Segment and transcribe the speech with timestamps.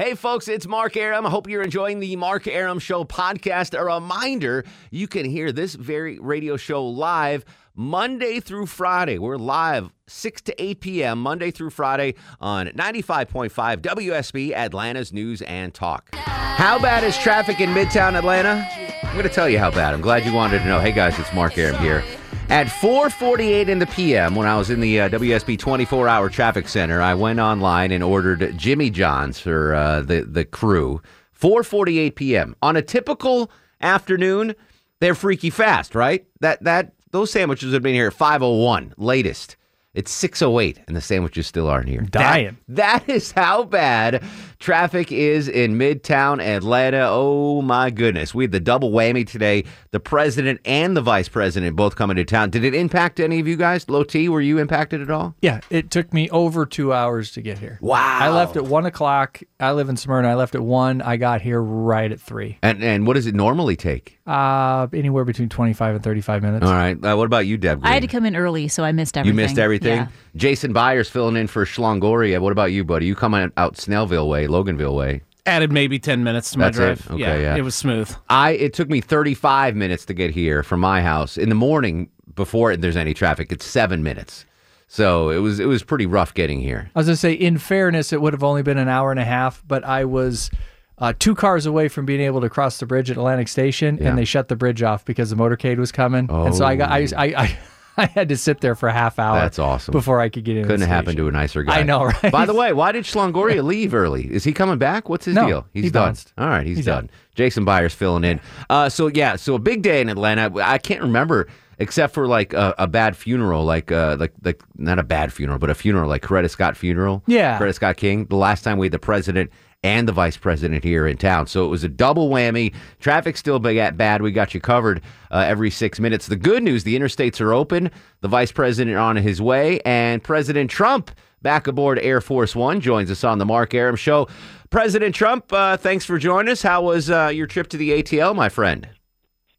[0.00, 1.26] Hey, folks, it's Mark Arum.
[1.26, 3.78] I hope you're enjoying the Mark Arum Show podcast.
[3.78, 9.18] A reminder you can hear this very radio show live Monday through Friday.
[9.18, 13.50] We're live 6 to 8 p.m., Monday through Friday on 95.5
[13.82, 16.08] WSB, Atlanta's News and Talk.
[16.14, 18.66] How bad is traffic in Midtown Atlanta?
[19.02, 19.92] I'm going to tell you how bad.
[19.92, 20.80] I'm glad you wanted to know.
[20.80, 22.02] Hey, guys, it's Mark Arum here.
[22.50, 27.00] At 4:48 in the p.m., when I was in the uh, WSB 24-hour traffic center,
[27.00, 31.00] I went online and ordered Jimmy John's for uh, the the crew.
[31.40, 32.56] 4:48 p.m.
[32.60, 34.56] on a typical afternoon,
[34.98, 36.26] they're freaky fast, right?
[36.40, 39.56] That that those sandwiches have been here at 5:01 latest.
[39.92, 42.02] It's 6:08 and the sandwiches still aren't here.
[42.02, 42.58] Dying.
[42.68, 44.22] That, that is how bad
[44.60, 47.08] traffic is in Midtown Atlanta.
[47.10, 48.32] Oh my goodness.
[48.32, 49.64] We had the double whammy today.
[49.90, 52.50] The president and the vice president both coming to town.
[52.50, 53.88] Did it impact any of you guys?
[53.88, 55.34] Low T, were you impacted at all?
[55.42, 57.78] Yeah, it took me over two hours to get here.
[57.80, 58.18] Wow.
[58.20, 59.40] I left at one o'clock.
[59.58, 60.28] I live in Smyrna.
[60.28, 61.02] I left at one.
[61.02, 62.58] I got here right at three.
[62.62, 64.20] And and what does it normally take?
[64.24, 66.64] Uh, anywhere between 25 and 35 minutes.
[66.64, 66.94] All right.
[67.04, 67.80] Uh, what about you, Deb?
[67.82, 69.36] I had to come in early, so I missed everything.
[69.36, 69.80] You missed everything.
[69.96, 70.06] Yeah.
[70.36, 72.40] Jason Byers filling in for Schlongoria.
[72.40, 73.06] What about you, buddy?
[73.06, 75.22] You coming out Snellville way, Loganville way.
[75.46, 77.06] Added maybe 10 minutes to my That's it?
[77.06, 77.10] drive.
[77.20, 77.56] Okay, yeah.
[77.56, 78.14] It was smooth.
[78.28, 82.08] I it took me 35 minutes to get here from my house in the morning
[82.34, 83.50] before there's any traffic.
[83.50, 84.44] It's seven minutes,
[84.86, 86.90] so it was it was pretty rough getting here.
[86.94, 89.18] I was going to say, in fairness, it would have only been an hour and
[89.18, 90.50] a half, but I was
[90.98, 94.10] uh, two cars away from being able to cross the bridge at Atlantic Station, Yeah.
[94.10, 96.30] and they shut the bridge off because the motorcade was coming.
[96.30, 97.58] And so I got, I, I, I,
[98.00, 99.36] I had to sit there for a half hour.
[99.38, 99.92] That's awesome.
[99.92, 100.64] Before I could get in.
[100.66, 101.80] Couldn't happened to a nicer guy.
[101.80, 102.32] I know, right?
[102.32, 104.24] By the way, why did Schlongoria leave early?
[104.32, 105.08] Is he coming back?
[105.08, 105.66] What's his No, deal?
[105.72, 106.08] He's he done.
[106.08, 106.32] bounced.
[106.38, 107.04] All right, he's, He's done.
[107.04, 107.10] out.
[107.34, 108.40] Jason Byers filling in.
[108.68, 110.52] Uh, so yeah, so a big day in Atlanta.
[110.62, 111.46] I can't remember
[111.78, 115.58] except for like a, a bad funeral, like uh, like like not a bad funeral,
[115.58, 117.22] but a funeral like Coretta Scott funeral.
[117.26, 117.58] Yeah.
[117.58, 118.26] Coretta Scott King.
[118.26, 119.50] The last time we had the president
[119.82, 122.74] and the vice president here in town, so it was a double whammy.
[123.00, 123.96] Traffic still bad.
[123.96, 124.22] bad.
[124.22, 126.26] We got you covered uh, every six minutes.
[126.26, 127.90] The good news: the interstates are open.
[128.20, 131.10] The vice president on his way, and President Trump
[131.42, 134.28] back aboard Air Force One joins us on the Mark Arum Show.
[134.68, 136.62] President Trump, uh, thanks for joining us.
[136.62, 138.88] How was uh, your trip to the ATL, my friend?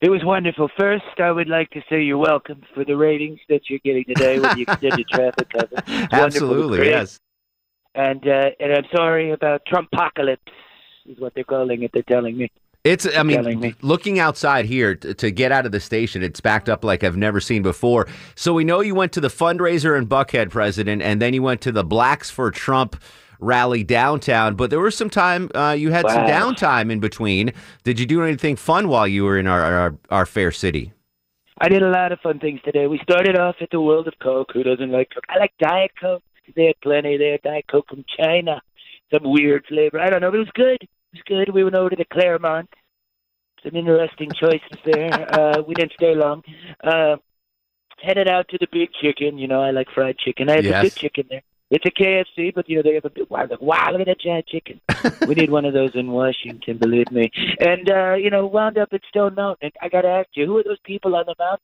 [0.01, 0.69] It was wonderful.
[0.79, 4.39] First, I would like to say you're welcome for the ratings that you're getting today
[4.39, 6.09] with the extended traffic coverage.
[6.11, 7.19] Absolutely, yes.
[7.93, 10.37] And uh, and I'm sorry about Trumpocalypse,
[11.05, 11.91] is what they're calling it.
[11.93, 12.51] They're telling me.
[12.83, 13.75] It's, I mean, me.
[13.83, 17.15] looking outside here t- to get out of the station, it's backed up like I've
[17.15, 18.07] never seen before.
[18.33, 21.61] So we know you went to the fundraiser in Buckhead, President, and then you went
[21.61, 22.99] to the Blacks for Trump
[23.39, 24.55] rally downtown.
[24.55, 27.53] But there was some time, uh, you had some downtime in between.
[27.83, 30.91] Did you do anything fun while you were in our, our, our fair city?
[31.59, 32.87] I did a lot of fun things today.
[32.87, 34.49] We started off at the World of Coke.
[34.55, 35.25] Who doesn't like Coke?
[35.29, 36.23] I like Diet Coke.
[36.55, 37.37] They had plenty there.
[37.43, 38.61] Diet Coke from China,
[39.11, 39.99] some weird flavor.
[39.99, 40.77] I don't know, but it was good.
[40.81, 41.53] It was good.
[41.53, 42.69] We went over to the Clermont.
[43.63, 45.11] Some interesting choices there.
[45.31, 46.43] Uh, we didn't stay long.
[46.83, 47.15] Uh,
[48.01, 49.37] headed out to the Big Chicken.
[49.37, 50.49] You know, I like fried chicken.
[50.49, 50.79] I have Yes.
[50.79, 51.41] a good chicken there.
[51.69, 53.29] It's a KFC, but you know they have a big.
[53.29, 54.81] Wow, look, wow, look at that giant chicken.
[55.27, 57.31] we need one of those in Washington, believe me.
[57.61, 59.71] And uh, you know, wound up at Stone Mountain.
[59.81, 61.63] I got to ask you, who are those people on the mountain?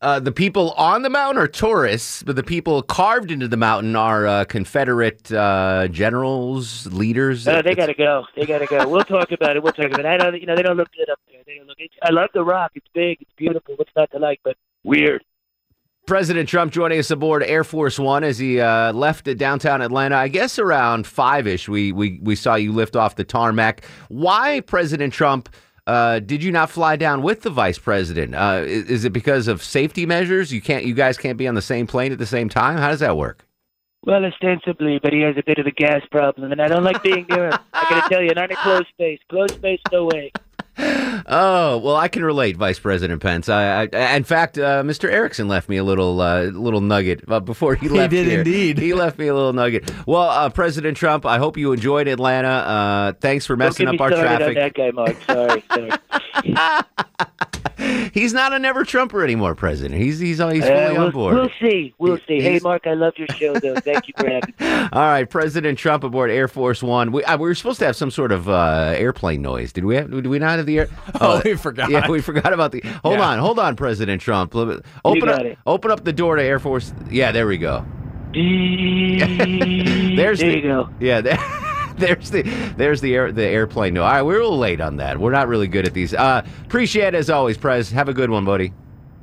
[0.00, 3.96] Uh, the people on the mountain are tourists, but the people carved into the mountain
[3.96, 7.48] are uh, Confederate uh, generals, leaders.
[7.48, 8.24] Uh, they got to go.
[8.36, 8.86] They got to go.
[8.86, 9.62] We'll talk about it.
[9.62, 10.06] We'll talk about it.
[10.06, 10.40] I don't.
[10.40, 11.40] You know, they don't look good up there.
[11.44, 11.78] They don't look.
[12.02, 12.70] I love the rock.
[12.76, 13.20] It's big.
[13.20, 13.74] It's beautiful.
[13.74, 14.38] What's not to like?
[14.44, 15.24] But weird.
[16.06, 20.16] President Trump joining us aboard Air Force One as he uh, left downtown Atlanta.
[20.16, 23.84] I guess around five ish, we, we we saw you lift off the tarmac.
[24.08, 25.48] Why, President Trump?
[25.88, 28.34] Uh, did you not fly down with the vice president?
[28.34, 30.52] Uh, is, is it because of safety measures?
[30.52, 30.84] You can't.
[30.84, 32.76] You guys can't be on the same plane at the same time.
[32.76, 33.46] How does that work?
[34.04, 37.02] Well, ostensibly, but he has a bit of a gas problem, and I don't like
[37.02, 37.58] being near him.
[37.72, 39.18] I got to tell you, not in a closed space.
[39.30, 40.30] Closed space, no way.
[40.80, 43.48] Oh well, I can relate, Vice President Pence.
[43.48, 45.10] I, I in fact, uh, Mr.
[45.10, 48.12] Erickson left me a little uh, little nugget uh, before he left.
[48.12, 48.38] He did here.
[48.38, 48.78] indeed.
[48.78, 49.90] He left me a little nugget.
[50.06, 52.48] Well, uh, President Trump, I hope you enjoyed Atlanta.
[52.48, 54.48] Uh, thanks for Don't messing get up me our traffic.
[54.48, 55.16] on that guy, Mark.
[55.26, 55.90] Sorry, sorry.
[58.12, 60.00] he's not a never Trumper anymore, President.
[60.00, 61.34] He's he's he's fully Uh, on we'll, board.
[61.34, 61.94] we'll see.
[61.98, 62.40] We'll see.
[62.40, 63.74] Hey, Mark, I love your show, though.
[63.76, 64.66] Thank you for having me.
[64.92, 67.12] All right, President Trump aboard Air Force One.
[67.12, 69.72] We, uh, we were supposed to have some sort of uh, airplane noise.
[69.72, 70.10] Did we have?
[70.10, 70.88] Did we not have the air?
[71.20, 71.90] Oh, we forgot.
[71.90, 72.80] Yeah, we forgot about the.
[73.02, 73.28] Hold Yeah.
[73.30, 74.54] on, hold on, President Trump.
[74.54, 75.58] Open up, got it.
[75.66, 76.92] open up the door to Air Force.
[77.10, 77.84] Yeah, there we go.
[78.32, 79.18] There's
[80.16, 80.90] There's there the, you go.
[81.00, 81.38] Yeah, there,
[81.96, 82.42] there's the
[82.76, 83.94] there's the air the airplane.
[83.94, 85.18] No, all right, we're a little late on that.
[85.18, 86.14] We're not really good at these.
[86.14, 87.90] Uh, appreciate it as always, Prez.
[87.90, 88.72] Have a good one, buddy.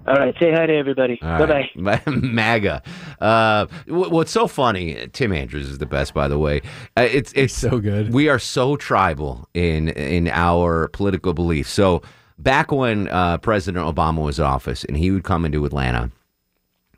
[0.07, 1.19] All right, say hi to everybody.
[1.23, 1.69] All Bye bye.
[1.75, 2.07] right.
[2.07, 2.83] MAGA.
[3.19, 5.07] Uh, what's so funny?
[5.13, 6.61] Tim Andrews is the best, by the way.
[6.95, 8.13] Uh, it's it's so good.
[8.13, 11.71] We are so tribal in in our political beliefs.
[11.71, 12.03] So
[12.37, 16.11] back when uh, President Obama was in office, and he would come into Atlanta,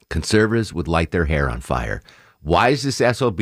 [0.10, 2.01] conservatives would light their hair on fire.
[2.42, 3.42] Why is this SOB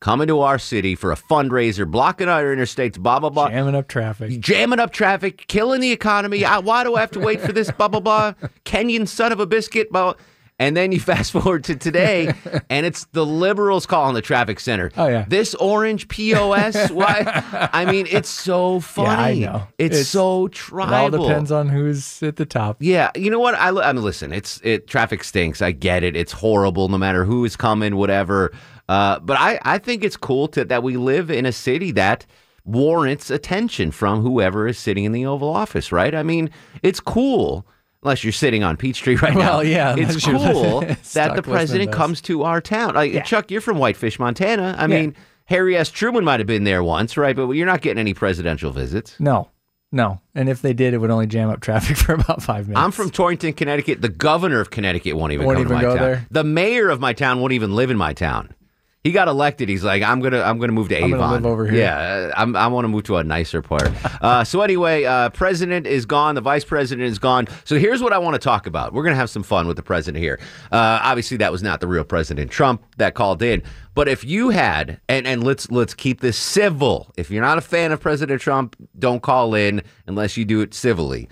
[0.00, 3.48] coming to our city for a fundraiser, blocking our interstates, blah, blah, blah?
[3.48, 4.40] Jamming up traffic.
[4.40, 6.44] jamming up traffic, killing the economy.
[6.44, 7.70] I, why do I have to wait for this?
[7.70, 8.34] Blah blah blah.
[8.64, 9.90] Kenyan son of a biscuit.
[9.90, 10.14] Blah.
[10.62, 12.32] And then you fast forward to today,
[12.70, 14.92] and it's the liberals calling the traffic center.
[14.96, 15.24] Oh, yeah.
[15.26, 16.90] this orange POS.
[16.92, 17.68] Why?
[17.72, 19.40] I mean, it's so funny.
[19.40, 19.66] Yeah, I know.
[19.78, 20.94] It's, It's- so It tribal.
[21.20, 22.76] all depends on who's at the top.
[22.80, 23.54] Yeah, you know what?
[23.56, 24.32] I, I mean, listen.
[24.32, 24.86] It's it.
[24.86, 25.60] Traffic stinks.
[25.60, 26.14] I get it.
[26.16, 26.88] It's horrible.
[26.88, 28.52] No matter who is coming, whatever.
[28.88, 32.24] Uh, but I, I think it's cool to, that we live in a city that
[32.64, 35.90] warrants attention from whoever is sitting in the Oval Office.
[35.90, 36.14] Right?
[36.14, 36.50] I mean,
[36.82, 37.66] it's cool.
[38.02, 39.38] Unless you're sitting on Peachtree right now.
[39.58, 40.80] Well, yeah, It's cool
[41.14, 42.94] that the president comes to our town.
[42.94, 43.22] Like, Yeah.
[43.22, 44.74] Chuck, you're from Whitefish, Montana.
[44.76, 44.86] I Yeah.
[44.88, 45.16] mean,
[45.46, 45.90] Harry S.
[45.90, 47.36] Truman might have been there once, right?
[47.36, 49.14] But you're not getting any presidential visits.
[49.20, 49.48] No,
[49.92, 50.20] no.
[50.34, 52.82] And if they did, it would only jam up traffic for about five minutes.
[52.84, 54.00] I'm from Torrington, Connecticut.
[54.02, 56.04] The governor of Connecticut won't even Won't come even to my go town.
[56.06, 56.26] there?
[56.30, 58.54] The mayor of my town won't even live in my town.
[59.04, 59.68] He got elected.
[59.68, 61.14] He's like, I'm gonna, I'm gonna move to Avon.
[61.14, 61.80] I'm gonna live over here.
[61.80, 63.90] Yeah, uh, I'm, I want to move to a nicer part.
[64.22, 66.36] uh, so anyway, uh, president is gone.
[66.36, 67.48] The vice president is gone.
[67.64, 68.92] So here's what I want to talk about.
[68.92, 70.38] We're gonna have some fun with the president here.
[70.70, 73.64] Uh, obviously, that was not the real President Trump that called in.
[73.96, 77.12] But if you had, and, and let's let's keep this civil.
[77.16, 80.74] If you're not a fan of President Trump, don't call in unless you do it
[80.74, 81.28] civilly.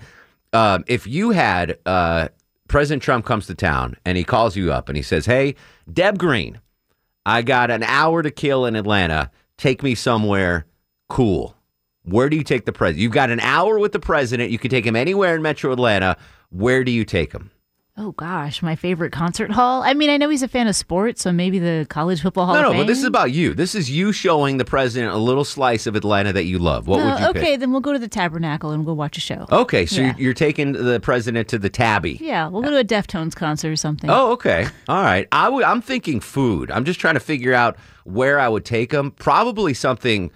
[0.51, 2.27] Um, if you had uh,
[2.67, 5.55] President Trump comes to town and he calls you up and he says, "Hey,
[5.91, 6.59] Deb Green,
[7.25, 9.31] I got an hour to kill in Atlanta.
[9.57, 10.65] Take me somewhere
[11.09, 11.55] cool."
[12.03, 13.01] Where do you take the president?
[13.01, 14.49] You've got an hour with the president.
[14.49, 16.17] You can take him anywhere in Metro Atlanta.
[16.49, 17.51] Where do you take him?
[17.97, 19.83] Oh gosh, my favorite concert hall.
[19.83, 22.55] I mean, I know he's a fan of sports, so maybe the College Football Hall
[22.55, 23.53] no, no, but this is about you.
[23.53, 26.87] This is you showing the president a little slice of Atlanta that you love.
[26.87, 27.59] What No, would you okay, pick?
[27.59, 29.45] then we'll go to the Tabernacle and we'll watch a show.
[29.51, 30.07] Okay, so Yeah.
[30.15, 32.17] you're, you're taking the president to the Tabby.
[32.21, 34.09] Yeah, we'll go to a Deftones concert or something.
[34.09, 34.67] Oh, okay.
[34.87, 35.27] All right.
[35.33, 36.71] I w- I'm thinking food.
[36.71, 39.11] I'm just trying to figure out where I would take him.
[39.11, 40.31] Probably something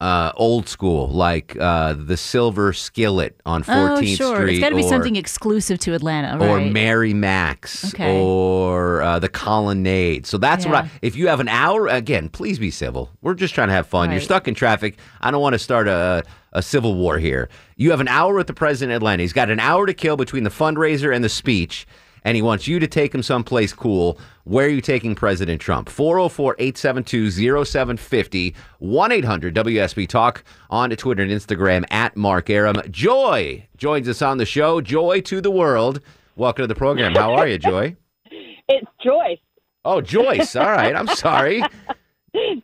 [0.00, 4.36] uh, old school, like uh, the Silver Skillet on 14th Oh, sure.
[4.36, 4.50] Street.
[4.56, 6.70] It's got to be or, something exclusive to Atlanta, Or right?
[6.70, 8.20] Mary Mac's, Okay.
[8.20, 10.26] or uh, the Colonnade.
[10.26, 10.90] So that's what I.
[11.00, 13.10] If you have an hour, again, please be civil.
[13.22, 14.10] We're just trying to have fun.
[14.10, 14.98] You're stuck in traffic.
[15.22, 16.22] I don't want to start a,
[16.52, 17.48] a civil war here.
[17.76, 19.22] You have an hour with the president of Atlanta.
[19.22, 21.86] He's got an hour to kill between the fundraiser and the speech,
[22.26, 24.18] and he wants you to take him someplace cool.
[24.42, 25.88] Where are you taking President Trump?
[25.88, 27.30] 404 872
[27.64, 32.82] 0750 1 800 WSB Talk on Twitter and Instagram at Mark Arum.
[32.90, 34.80] Joy joins us on the show.
[34.80, 36.00] Joy to the world.
[36.34, 37.14] Welcome to the program.
[37.14, 37.96] How are you, Joy?
[38.68, 39.38] It's Joyce.
[39.84, 40.56] Oh, Joyce.
[40.56, 40.96] All right.
[40.96, 41.62] I'm sorry.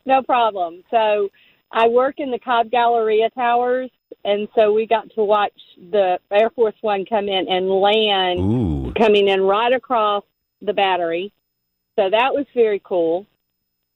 [0.05, 0.83] No problem.
[0.91, 1.31] So
[1.71, 3.91] I work in the Cobb Galleria Towers,
[4.25, 5.53] and so we got to watch
[5.91, 8.93] the Air Force One come in and land, Ooh.
[8.97, 10.25] coming in right across
[10.61, 11.33] the battery.
[11.97, 13.27] So that was very cool.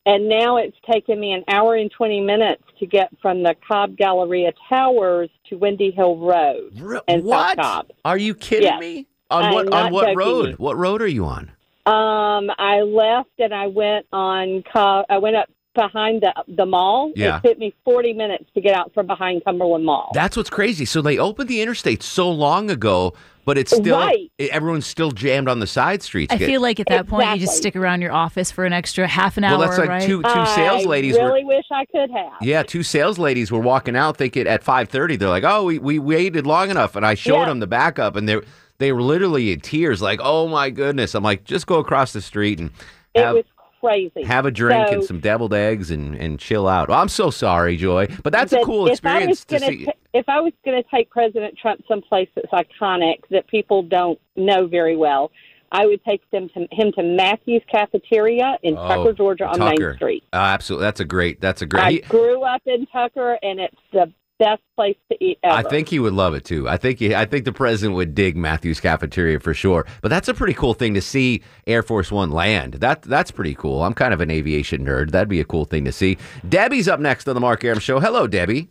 [0.04, 3.96] And now it's taken me an hour and 20 minutes to get from the Cobb
[3.96, 6.72] Galleria Towers to Windy Hill Road.
[7.08, 7.56] And South what?
[7.56, 7.86] Cobb.
[8.04, 8.80] Are you kidding Yes.
[8.80, 9.06] me?
[9.28, 10.54] On what on what joking road?
[10.58, 11.50] What road are you on?
[11.86, 14.62] Um, I left and I went on.
[14.72, 17.12] Co- I went up behind the the mall.
[17.14, 17.36] Yeah.
[17.44, 20.10] It took me forty minutes to get out from behind Cumberland Mall.
[20.14, 20.84] That's what's crazy.
[20.84, 23.14] So they opened the interstate so long ago,
[23.44, 24.30] but it's still Right.
[24.40, 26.34] everyone's still jammed on the side streets.
[26.34, 27.60] I feel like at that point you just Exactly.
[27.60, 30.02] stick around your office for an extra half an well, hour, that's like right?
[30.02, 32.32] two two sales I ladies were really wish I could have.
[32.40, 35.98] Yeah, two sales ladies were walking out thinking at 5:30 they're like, "Oh, we, we
[36.00, 37.44] waited long enough." And I showed Yeah.
[37.46, 38.40] them the backup and they
[38.78, 42.20] they were literally in tears like, "Oh my goodness." I'm like, "Just go across the
[42.20, 42.70] street and
[43.14, 43.44] It have was
[43.86, 44.22] crazy.
[44.24, 47.76] have a drink and some deviled eggs and and chill out." Well, I'm so sorry,
[47.76, 49.84] Joy, but that's a cool experience to see.
[49.86, 54.18] ta- if I was going to take President Trump someplace that's iconic that people don't
[54.34, 55.30] know very well,
[55.72, 59.88] I would take them to him to Matthew's Cafeteria in Oh, Tucker, Georgia, on Tucker.
[59.90, 60.24] Main Street.
[60.32, 60.84] Uh, absolutely.
[60.86, 64.62] That's a great that's a great I grew up in Tucker, and it's the best
[64.76, 65.54] place to eat ever.
[65.54, 66.68] I think he would love it too.
[66.68, 69.86] I think he, I think the president would dig Matthews Cafeteria for sure.
[70.02, 72.74] But that's a pretty cool thing to see Air Force One land.
[72.74, 73.82] That that's pretty cool.
[73.82, 75.10] I'm kind of an aviation nerd.
[75.10, 76.18] That'd be a cool thing to see.
[76.48, 78.00] Debbie's up next on the Mark Arum Show.
[78.00, 78.68] Hello, Debbie.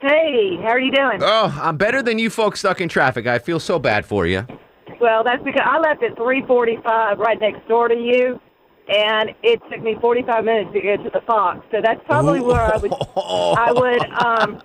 [0.00, 1.20] Hey, how are you doing?
[1.22, 3.26] Oh, I'm better than you folks stuck in traffic.
[3.26, 4.46] I feel so bad for you.
[5.00, 8.40] Well, that's because I left at 3:45 right next door to you,
[8.88, 11.64] and it took me 45 minutes to get to the Fox.
[11.70, 14.60] So that's probably where I would I would um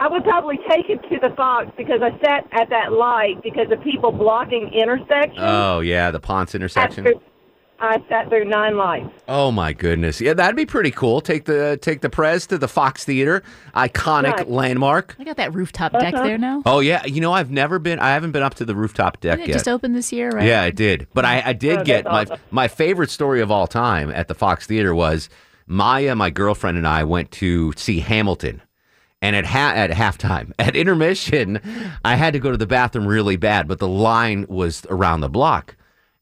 [0.00, 3.70] I would probably take it to the Fox because I sat at that light because
[3.72, 5.38] of people blocking intersections.
[5.40, 7.06] Oh yeah, the Ponce intersection.
[7.06, 7.18] After
[7.80, 9.08] I sat through nine lights.
[9.28, 10.20] Oh my goodness.
[10.20, 11.20] Yeah, that'd be pretty cool.
[11.20, 13.42] Take the take the Prez to the Fox Theater,
[13.74, 14.48] iconic Right.
[14.50, 15.14] landmark.
[15.18, 16.24] I got that rooftop deck Uh-huh.
[16.26, 16.62] there now.
[16.66, 17.98] Oh yeah, you know I've never been.
[18.00, 19.48] I haven't been up to the rooftop deck yet.
[19.52, 20.44] just opened this year, right?
[20.46, 21.06] Yeah, I did.
[21.14, 22.38] But I, I did Oh, get that's my awesome.
[22.50, 25.28] my favorite story of all time at the Fox Theater was
[25.68, 28.60] Maya, my girlfriend, and I went to see Hamilton.
[29.20, 31.60] And at ha- at halftime, at intermission,
[32.04, 35.28] I had to go to the bathroom really bad, but the line was around the
[35.28, 35.76] block,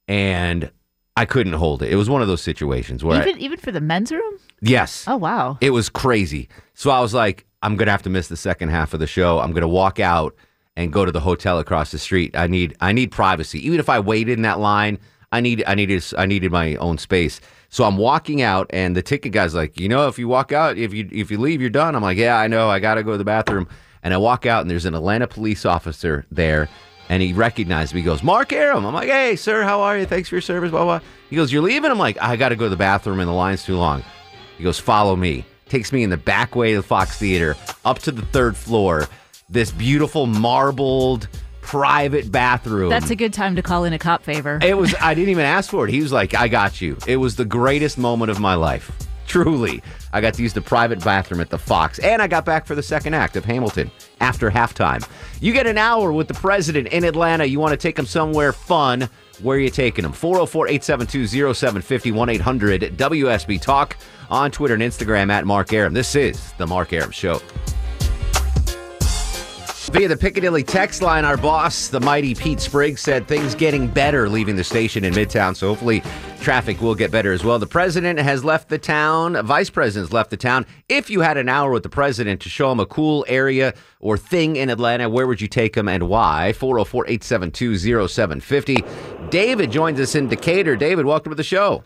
[0.09, 0.71] and
[1.17, 1.91] I couldn't hold it.
[1.93, 4.39] It was one of those situations where, I- Even even for the men's room?
[4.63, 5.59] yes, Oh wow.
[5.61, 6.49] it was crazy.
[6.75, 9.41] So I was like, I'm gonna have to miss the second half of the show.
[9.41, 10.35] I'm gonna walk out
[10.77, 12.37] and go to the hotel across the street.
[12.37, 13.65] I need I need privacy.
[13.67, 14.99] Even if I waited in that line,
[15.33, 17.41] I need I needed I needed my own space.
[17.69, 20.79] So I'm walking out and the ticket guy's like, you know, if you walk out,
[20.79, 21.95] if you if you leave, you're done.
[21.95, 22.69] I'm like, yeah, I know.
[22.69, 23.69] I gotta go to the bathroom.
[24.03, 26.69] And I walk out and there's an Atlanta police officer there.
[27.09, 28.01] And he recognized me.
[28.01, 28.85] He goes, Mark Arum.
[28.85, 30.07] I'm like, hey, sir, how are you?
[30.07, 30.71] Thanks for your service.
[30.71, 31.01] Blah, blah.
[31.29, 31.91] He goes, you're leaving?
[31.91, 34.05] I'm like, I got to go to the bathroom and the line's too long.
[34.59, 35.45] He goes, follow me.
[35.69, 39.09] Takes me in the back way of the Fox Theater up to the third floor.
[39.49, 41.29] This beautiful marbled
[41.67, 42.89] private bathroom.
[42.89, 44.59] That's a good time to call in a cop favor.
[44.63, 44.95] It was.
[45.01, 45.93] I didn't even ask for it.
[45.93, 48.91] He was like, "I got you." It was the greatest moment of my life.
[49.27, 49.83] Truly,
[50.13, 52.77] I got to use the private bathroom at the Fox, and I got back for
[52.77, 55.07] the second act of Hamilton after halftime.
[55.41, 57.45] You get an hour with the president in Atlanta.
[57.45, 59.09] You want to take him somewhere fun.
[59.43, 60.13] Where are you taking him?
[60.13, 63.97] 404 872 0750 1 800 WSB Talk
[64.31, 65.93] on Twitter and Instagram at Mark Arum.
[65.93, 67.43] This is The Mark Arum Show.
[69.93, 74.29] Via the Piccadilly text line, our boss, the mighty Pete Spriggs, said things getting better
[74.29, 75.55] leaving the station in Midtown.
[75.57, 76.03] So hopefully
[76.41, 77.59] traffic will get better as well.
[77.61, 79.41] The president has left the town.
[79.47, 80.67] Vice president's left the town.
[80.89, 84.19] If you had an hour with the president to show him a cool area or
[84.19, 86.53] thing in Atlanta, where would you take him and why?
[86.55, 88.85] 404 872 0750.
[89.31, 90.77] David joins us in Decatur.
[90.77, 91.85] David, welcome to the show.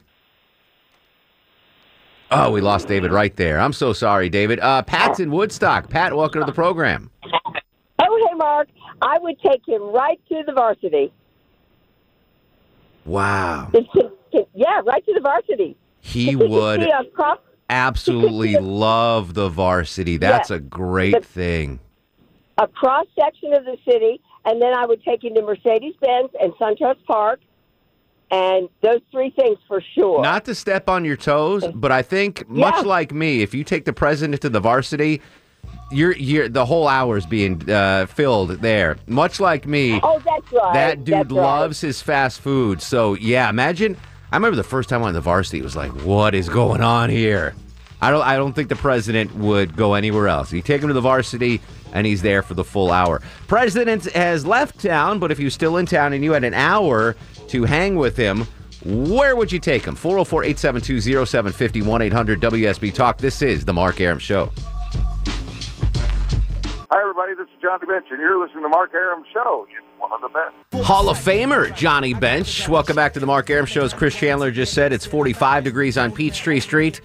[2.33, 3.59] Oh, we lost David right there.
[3.59, 4.61] I'm so sorry, David.
[4.61, 5.91] Uh, Pat's in Woodstock.
[5.91, 7.11] Pat, welcome to the program.
[9.03, 11.13] I would take him right to the varsity.
[13.05, 13.71] Wow.
[14.55, 15.77] Yeah, right to the varsity.
[16.01, 16.87] He would
[17.69, 20.17] absolutely love the varsity.
[20.17, 21.81] That's a great But- thing.
[22.59, 26.31] a cross section of the city, and then I would take him to Mercedes Benz
[26.41, 27.41] and SunTrust Park,
[28.31, 30.23] and those three things for sure.
[30.23, 32.81] Not to step on your toes, but I think much Yeah.
[32.83, 35.23] like me, if you take the president to the varsity,
[35.91, 38.97] you're you're the whole hour is being uh, filled there.
[39.07, 40.75] Much like me, oh, that's right.
[40.75, 41.43] that dude That's right.
[41.43, 42.81] loves his fast food.
[42.81, 43.97] So yeah, imagine.
[44.33, 45.59] I remember the first time I went to the varsity.
[45.59, 47.55] It was like, what is going on here?
[48.01, 48.23] I don't.
[48.23, 50.53] I don't think the president would go anywhere else.
[50.53, 51.61] You take him to the varsity,
[51.93, 53.21] and he's there for the full hour.
[53.49, 57.17] President has left town, but if you're still in town and you had an hour
[57.49, 58.47] to hang with him,
[58.85, 59.95] where would you take him?
[59.97, 63.19] 404 872 0750 1 800 WSB Talk.
[63.19, 64.51] This is The Mark Arum Show.
[66.93, 67.35] Hi, everybody.
[67.35, 69.65] This is Johnny Bench, and you're listening to Mark Arum Show.
[69.71, 70.85] It's one of the best.
[70.85, 72.69] Hall of Famer Johnny Bench.
[72.69, 73.85] Welcome back to the Mark Arum Show.
[73.85, 77.01] As Chris Chandler just said, it's 45 degrees on Peachtree Street.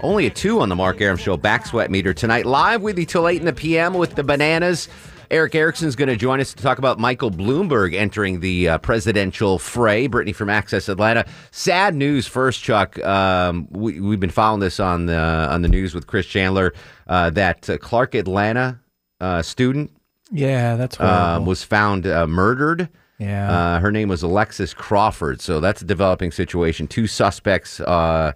[0.00, 2.44] Only a two on the Mark Arum Show back sweat meter tonight.
[2.44, 3.94] Live with you till 8 in the p.m.
[3.94, 4.88] with the bananas.
[5.30, 9.60] Erick Erickson's going to join us to talk about Michael Bloomberg entering the uh, presidential
[9.60, 10.08] fray.
[10.08, 11.24] Brittany from Access Atlanta.
[11.52, 12.98] Sad news first, Chuck.
[13.04, 16.74] Um, we, we've been following this on the on the news with Chris Chandler
[17.06, 18.80] uh, that uh, Clark Atlanta
[19.20, 19.90] uh, student
[20.30, 21.16] Yeah, that's horrible.
[21.18, 22.88] um, was found uh, murdered.
[23.18, 23.50] yeah.
[23.50, 25.40] Uh, her name was Alexis Crawford.
[25.40, 26.86] So that's a developing situation.
[26.86, 28.32] Two suspects uh,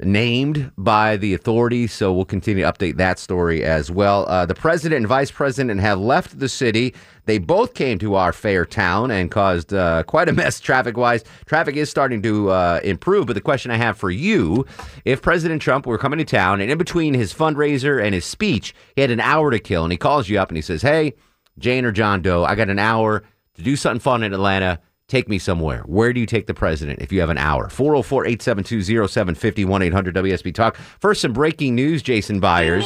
[0.00, 1.92] named by the authorities.
[1.92, 4.26] So we'll continue to update that story as well.
[4.28, 6.94] Uh, the president and vice president have left the city.
[7.24, 11.24] They both came to our fair town and caused uh, quite a mess traffic wise.
[11.46, 13.26] Traffic is starting to uh, improve.
[13.26, 14.66] But the question I have for you
[15.04, 18.74] if President Trump were coming to town and in between his fundraiser and his speech,
[18.94, 21.14] he had an hour to kill, and he calls you up and he says, Hey,
[21.58, 23.22] Jane or John Doe, I got an hour
[23.54, 24.78] to do something fun in Atlanta.
[25.08, 25.82] Take me somewhere.
[25.86, 27.68] Where do you take the president if you have an hour?
[27.68, 30.76] 404 872 0750 1 800 WSB Talk.
[30.98, 32.84] First, some breaking news, Jason Byers.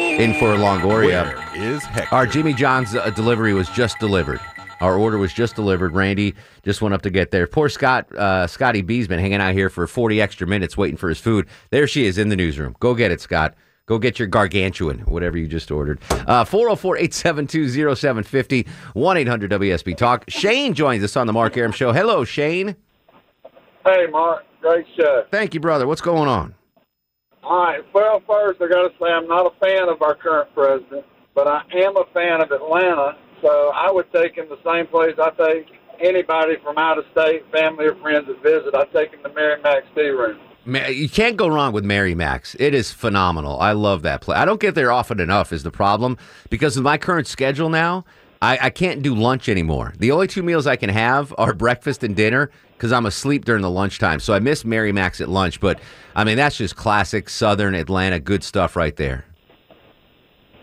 [0.00, 1.34] in for Longoria.
[1.34, 2.14] Where is Hector?
[2.14, 4.40] Our Jimmy John's uh, delivery was just delivered.
[4.80, 5.96] Our order was just delivered.
[5.96, 7.48] Randy just went up to get there.
[7.48, 11.08] Poor Scott, uh, Scotty B's been hanging out here for 40 extra minutes waiting for
[11.08, 11.48] his food.
[11.70, 12.76] There she is in the newsroom.
[12.78, 13.54] Go get it, Scott.
[13.88, 15.98] Go get your gargantuan, whatever you just ordered.
[16.10, 20.24] Uh, 404 872 0750 1 800 WSB Talk.
[20.28, 21.94] Shane joins us on the Mark Arum Show.
[21.94, 22.76] Hello, Shane.
[23.86, 24.44] Hey, Mark.
[24.60, 25.24] Great show.
[25.30, 25.86] Thank you, brother.
[25.86, 26.54] What's going on?
[27.42, 27.82] All right.
[27.94, 31.48] Well, first, I got to say I'm not a fan of our current president, but
[31.48, 33.16] I am a fan of Atlanta.
[33.40, 35.66] So I would take him the same place I take
[35.98, 38.74] anybody from out of state, family or friends that visit.
[38.74, 40.38] I take him to Mary Mac's Tea Room.
[40.68, 42.54] You can't go wrong with Mary Mac's.
[42.58, 43.58] It is phenomenal.
[43.58, 44.38] I love that place.
[44.38, 46.18] I don't get there often enough is the problem
[46.50, 48.04] because of my current schedule now.
[48.42, 49.94] I, I can't do lunch anymore.
[49.98, 53.62] The only two meals I can have are breakfast and dinner because I'm asleep during
[53.62, 54.20] the lunchtime.
[54.20, 55.58] So I miss Mary Mac's at lunch.
[55.58, 55.80] But
[56.14, 59.24] I mean, that's just classic Southern Atlanta good stuff right there.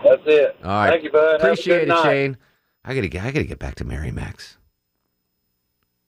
[0.03, 0.55] That's it.
[0.63, 0.91] All right.
[0.91, 1.41] Thank you, bud.
[1.41, 2.03] Appreciate it, night.
[2.03, 2.38] Shane.
[2.85, 3.24] I gotta get.
[3.24, 4.57] I gotta get back to Mary Mac's.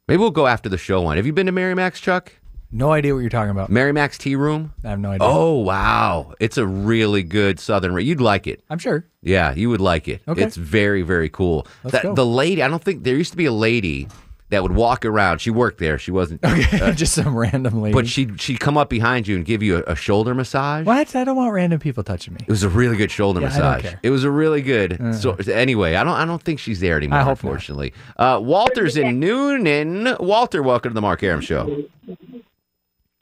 [0.08, 1.18] Maybe we'll go after the show one.
[1.18, 2.32] Have you been to Mary Mac's, Chuck?
[2.72, 3.70] No idea what you're talking about.
[3.70, 4.74] Mary Mac's Tea Room.
[4.84, 5.26] I have no idea.
[5.28, 7.94] Oh wow, it's a really good Southern.
[7.94, 8.62] re- You'd like it.
[8.70, 9.06] I'm sure.
[9.22, 10.22] Yeah, you would like it.
[10.28, 10.44] Okay.
[10.44, 11.66] It's very, very cool.
[11.84, 12.14] Let's That- go.
[12.16, 14.08] The lady, I don't think there used to be a lady
[14.50, 15.40] that would walk around.
[15.40, 15.98] She worked there.
[16.00, 17.94] She wasn't, Okay, just some random lady.
[17.94, 20.86] but she she'd come up behind you and give you a, a shoulder massage.
[20.86, 21.16] what?
[21.16, 22.40] I don't want random people touching me.
[22.42, 23.82] It was a really good shoulder I don't massage.
[23.84, 24.00] care.
[24.04, 25.16] It was a really good.
[25.16, 27.20] So anyway, I don't I don't think she's there anymore.
[27.20, 27.50] I hope not.
[27.50, 27.94] unfortunately.
[28.18, 30.20] Uh, Walter's in Newnan.
[30.20, 31.84] Walter, welcome to the Mark Arum Show.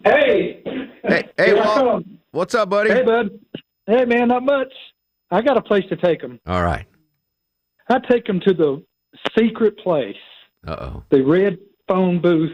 [0.05, 0.61] Hey.
[1.03, 2.03] Hey, hey, Walt.
[2.31, 2.91] What's up, buddy?
[2.91, 3.39] Hey, bud.
[3.87, 4.71] Hey, man, not much.
[5.31, 6.39] I got a place to take them.
[6.45, 6.85] All right.
[7.89, 8.83] I take them to the
[9.37, 10.15] secret place,
[10.65, 11.03] Uh oh.
[11.09, 11.57] the red
[11.87, 12.51] phone booth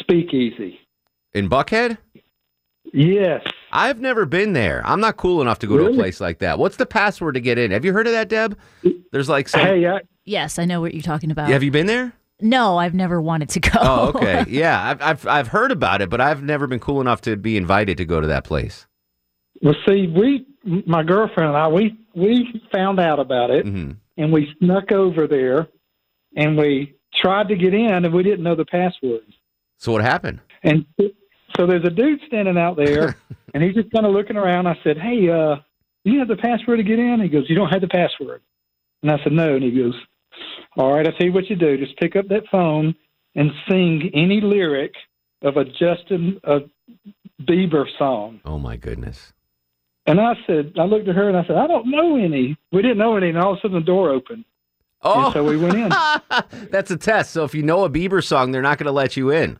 [0.00, 0.78] speakeasy.
[1.34, 1.98] In Buckhead?
[2.92, 3.42] Yes.
[3.70, 4.82] I've never been there.
[4.84, 6.58] I'm not cool enough to go to a place like that.
[6.58, 7.70] What's the password to get in?
[7.70, 8.58] Have you heard of that, Deb?
[9.12, 9.60] There's like some.
[9.60, 11.48] Hey, I, Yes, I know what you're talking about.
[11.48, 12.12] Have you been there?
[12.40, 13.70] No, I've never wanted to go.
[13.80, 14.44] Oh, okay.
[14.48, 17.56] Yeah, I've, I've I've heard about it, but I've never been cool enough to be
[17.56, 18.86] invited to go to that place.
[19.62, 20.46] well, see, we,
[20.86, 25.26] my girlfriend and I, we we found out about it, hmm and we snuck over
[25.28, 25.68] there,
[26.36, 29.22] and we tried to get in, and we didn't know the password.
[29.76, 30.40] So what happened?
[30.64, 30.84] And
[31.56, 33.16] so there's a dude standing out there,
[33.54, 34.66] and he's just kind of looking around.
[34.66, 35.56] I said, "Hey, uh,
[36.04, 38.42] you have the password to get in?" He goes, "You don't have the password."
[39.02, 39.94] And I said, "No." And he goes,
[40.78, 41.76] "All right, tell you what you do.
[41.76, 42.94] Just pick up that phone
[43.34, 44.94] and sing any lyric
[45.42, 46.60] of a Justin uh,
[47.42, 49.32] Bieber song." Oh my goodness.
[50.06, 52.80] And I said, I looked at her and I said, "I don't know any." We
[52.80, 54.44] didn't know any, and all of a sudden the door opened.
[55.02, 55.88] Oh, And so we went in.
[56.70, 57.32] that's a test.
[57.32, 59.58] So if you know a Bieber song, they're not going to let you in.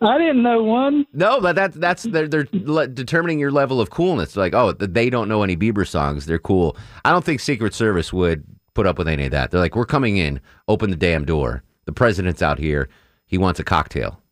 [0.00, 1.06] I didn't know one.
[1.12, 4.36] No, but that's that's they're they're le- determining your level of coolness.
[4.36, 6.26] Like, oh, they don't know any Bieber songs.
[6.26, 6.76] They're cool.
[7.04, 8.44] I don't think Secret Service would
[8.78, 9.50] put up with any of that.
[9.50, 10.40] They're like, we're coming in.
[10.68, 11.64] Open the damn door.
[11.86, 12.88] The president's out here.
[13.26, 14.22] He wants a cocktail.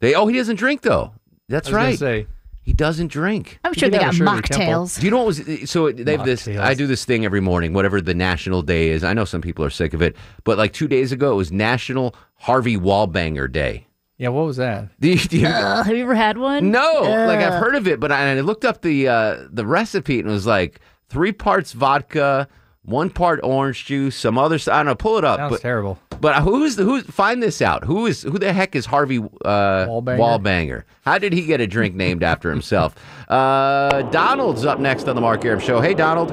[0.00, 1.14] They oh, he doesn't drink though.
[1.48, 1.98] That's I was right.
[1.98, 2.26] Say,
[2.60, 3.58] He doesn't drink.
[3.64, 4.66] I'm sure they got a Shirley Temple.
[4.66, 4.98] mocktails.
[5.00, 6.46] Do you know what was so they have this?
[6.46, 9.02] I do this thing every morning, whatever the national day is.
[9.02, 10.14] I know some people are sick of it,
[10.44, 13.86] but like two days ago, it was National Harvey Wallbanger Day.
[14.18, 14.88] yeah, what was that?
[15.00, 16.70] Do you- do you- Ugh, have you ever had one?
[16.70, 20.18] no, like I've heard of it, but I, I looked up the uh, the recipe
[20.20, 22.48] and it was like three parts vodka,
[22.84, 24.56] one part orange juice, some other.
[24.70, 24.94] I don't know.
[24.94, 25.98] Pull it up, Sounds but terrible.
[26.20, 27.84] but who's the who's find this out?
[27.84, 30.18] Who is who the heck is Harvey uh, Wallbanger?
[30.18, 30.82] Wallbanger?
[31.04, 32.94] How did he get a drink named after himself?
[33.32, 35.80] Uh, Donald's up next on the Mark Arum Show.
[35.80, 36.28] Hey, Donald.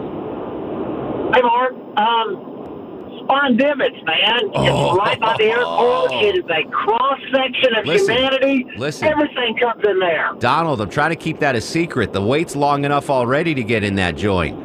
[1.34, 1.72] Hey, Mark.
[1.96, 2.36] Um,
[3.24, 4.40] Spondivits, man.
[4.54, 4.90] Oh.
[4.90, 6.12] It's right by the airport.
[6.20, 8.66] It is a cross section of Listen, humanity.
[8.76, 9.08] listen.
[9.08, 10.32] Everything comes in there.
[10.40, 12.12] Donald, I'm trying to keep that a secret.
[12.12, 14.58] The wait's long enough already to get in that joint.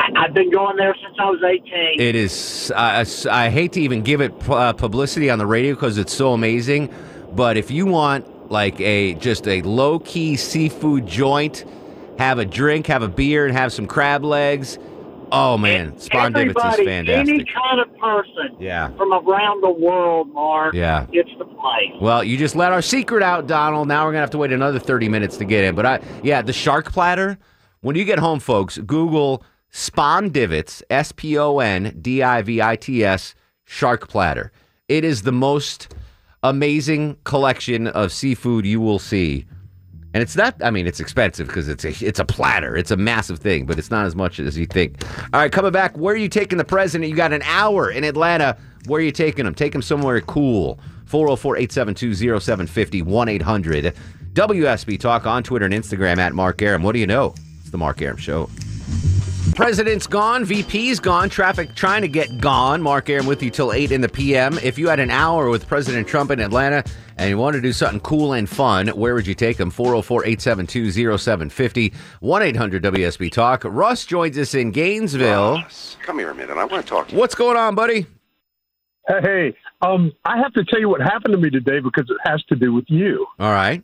[0.00, 2.00] I, I've been going there since I was 18.
[2.00, 2.72] It is.
[2.74, 6.32] I I hate to even give it uh, publicity on the radio because it's so
[6.32, 6.92] amazing.
[7.32, 11.64] But if you want like a just a low key seafood joint,
[12.18, 14.78] have a drink, have a beer, and have some crab legs.
[15.32, 18.88] Oh man, Spondivits is Everybody, any kind of person Yeah.
[18.96, 21.06] from around the world, Mark, Yeah.
[21.12, 21.92] it's the place.
[22.00, 23.86] Well, you just let our secret out, Donald.
[23.86, 25.76] Now we're gonna have to wait another thirty minutes to get in.
[25.76, 27.38] But I, yeah, the shark platter.
[27.82, 32.76] When you get home, folks, Google Spondivits, S P O N D I V I
[32.76, 34.52] T S, shark platter.
[34.88, 35.94] It is the most
[36.42, 39.46] amazing collection of seafood you will see.
[40.12, 40.56] And it's not.
[40.62, 42.76] I mean, it's expensive because it's a it's a platter.
[42.76, 45.04] It's a massive thing, but it's not as much as you think.
[45.32, 45.96] All right, coming back.
[45.96, 47.08] Where are you taking the president?
[47.08, 48.56] You got an hour in Atlanta.
[48.86, 49.54] Where are you taking him?
[49.54, 50.80] Take him somewhere cool.
[51.06, 53.94] 404 872 0750 1 800
[54.32, 56.82] WSB Talk on Twitter and Instagram at Mark Arum.
[56.82, 57.34] What do you know?
[57.60, 58.48] It's the Mark Arum Show.
[59.54, 62.80] President's gone, VP's gone, traffic trying to get gone.
[62.80, 64.58] Mark Arum with you till 8 in the PM.
[64.58, 66.84] If you had an hour with President Trump in Atlanta
[67.18, 69.70] and you want to do something cool and fun, where would you take him?
[69.70, 73.64] 404 872 0750 1 800 WSB Talk.
[73.64, 75.62] Russ joins us in Gainesville.
[76.02, 76.56] Come here a minute.
[76.56, 77.18] I want to talk to you.
[77.18, 78.06] What's going on, buddy?
[79.08, 82.42] Hey, um, I have to tell you what happened to me today because it has
[82.44, 83.26] to do with you.
[83.38, 83.82] All right.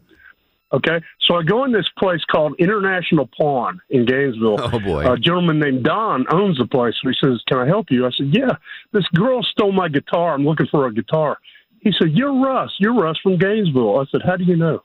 [0.73, 4.57] Okay, so I go in this place called International Pawn in Gainesville.
[4.61, 5.13] Oh, boy.
[5.13, 6.95] A gentleman named Don owns the place.
[7.03, 8.57] He says, "Can I help you?" I said, "Yeah."
[8.93, 10.35] This girl stole my guitar.
[10.35, 11.39] I'm looking for a guitar.
[11.81, 12.75] He said, "You're Russ.
[12.79, 14.83] You're Russ from Gainesville." I said, "How do you know?"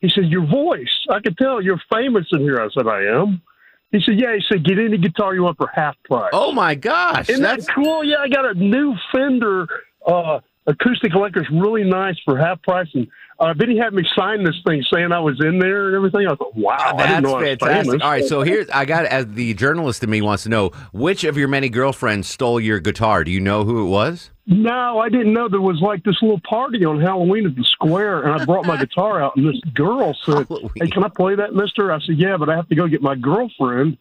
[0.00, 1.06] He said, "Your voice.
[1.10, 3.42] I could tell you're famous in here." I said, "I am."
[3.92, 6.74] He said, "Yeah." He said, "Get any guitar you want for half price." Oh, my
[6.74, 7.28] gosh.
[7.28, 8.04] Isn't That's that cool?
[8.04, 9.68] Yeah, I got a new Fender
[10.06, 12.88] uh, acoustic electric, really nice for half price.
[12.94, 13.08] And
[13.40, 16.26] uh, then he had me sign this thing saying I was in there and everything.
[16.26, 18.02] I thought, wow, didn't That's know I was fantastic.
[18.02, 21.24] All right, so here I got as the journalist in me wants to know which
[21.24, 23.24] of your many girlfriends stole your guitar.
[23.24, 24.30] Do you know who it was?
[24.46, 28.24] No, I didn't know there was like this little party on Halloween at the square,
[28.24, 31.54] and I brought my guitar out, and this girl said, "Hey, can I play that,
[31.54, 33.96] Mister?" I said, "Yeah, but I have to go get my girlfriend.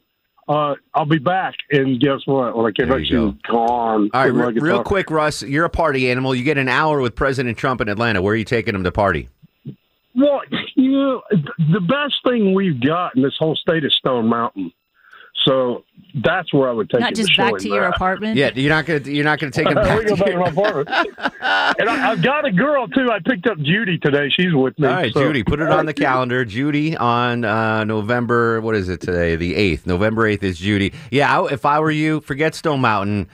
[0.50, 2.58] Uh, I'll be back." And guess what?
[2.58, 4.10] When I came back, you she was gone.
[4.14, 4.84] All right, re- real guitar.
[4.84, 6.36] quick, Russ, you're a party animal.
[6.36, 8.22] You get an hour with President Trump in Atlanta.
[8.22, 9.30] Where are you taking him to party?
[10.16, 10.42] Well,
[10.76, 14.74] you know, the best thing we've got in this whole state is Stone Mountain.
[15.45, 15.84] So
[16.23, 17.95] that's where I would take Not him just show back to your that.
[17.95, 18.36] apartment.
[18.36, 19.97] Yeah, you're not gonna you're not gonna take him back.
[19.97, 20.89] go to back to your- my apartment.
[21.80, 23.10] and I, I've got a girl too.
[23.12, 24.30] I picked up Judy today.
[24.30, 24.88] She's with me.
[24.88, 26.43] All right, so- Judy, put it on the calendar.
[26.45, 28.60] Judy on uh, November.
[28.62, 29.36] What is it today?
[29.36, 29.86] The eighth.
[29.88, 30.93] November eighth is Judy.
[31.12, 33.28] Yeah, I, if I were you, forget Stone Mountain.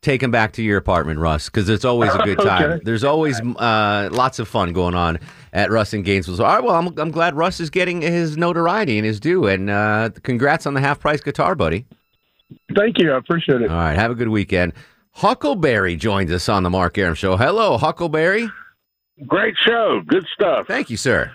[0.00, 2.62] Take him back to your apartment, Russ, because it's always a good time.
[2.72, 2.82] Okay.
[2.84, 5.18] There's always uh, lots of fun going on
[5.54, 6.36] at Russ and Gainesville.
[6.36, 9.46] So, all right, well, I'm, I'm glad Russ is getting his notoriety and his due.
[9.46, 11.86] And uh, congrats on the half price guitar, buddy.
[12.76, 13.12] Thank you.
[13.12, 13.70] I appreciate it.
[13.70, 14.74] All right, have a good weekend.
[15.12, 17.36] Huckleberry joins us on the Mark Arum Show.
[17.36, 18.50] Hello, Huckleberry.
[19.26, 20.02] Great show.
[20.04, 20.66] Good stuff.
[20.66, 21.32] Thank you, sir.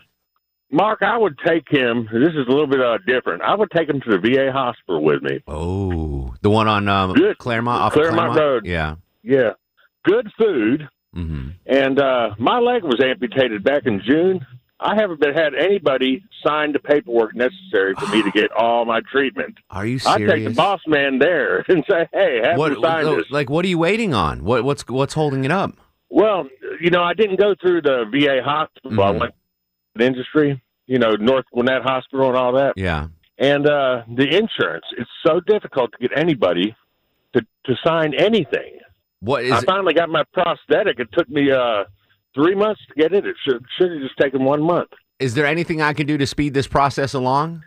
[0.69, 2.07] Mark, I would take him.
[2.11, 3.41] This is a little bit uh, different.
[3.41, 5.41] I would take him to the VA hospital with me.
[5.47, 7.37] Oh, the one on um, Good.
[7.37, 8.65] Clairmont, off of Clairmont Clairmont Road.
[8.65, 8.95] Yeah.
[9.23, 9.51] Yeah.
[10.03, 10.87] Good food.
[11.15, 11.49] Mm-hmm.
[11.65, 14.45] And uh, my leg was amputated back in June.
[14.79, 19.01] I haven't been, had anybody sign the paperwork necessary for me to get all my
[19.11, 19.55] treatment.
[19.69, 20.31] Are you serious?
[20.31, 23.49] I'd take the boss man there and say, "Hey, have What, sign oh, this." like,
[23.49, 24.43] what are you waiting on?
[24.45, 25.73] What, what's what's holding it up?
[26.09, 26.47] Well,
[26.79, 29.03] you know, I didn't go through the VA hospital.
[29.03, 29.19] I Mhm.
[29.19, 29.37] went to
[29.99, 32.73] the industry, you know, North Gwinnett Hospital and all that.
[32.77, 33.07] Yeah.
[33.37, 36.75] And uh, the insurance, it's so difficult to get anybody
[37.33, 38.79] to, to sign anything.
[39.21, 39.65] What is I it?
[39.65, 40.99] finally got my prosthetic.
[40.99, 41.83] It took me uh,
[42.33, 43.25] three months to get it.
[43.25, 44.89] It should, should have just taken one month.
[45.19, 47.63] Is there anything I can do to speed this process along?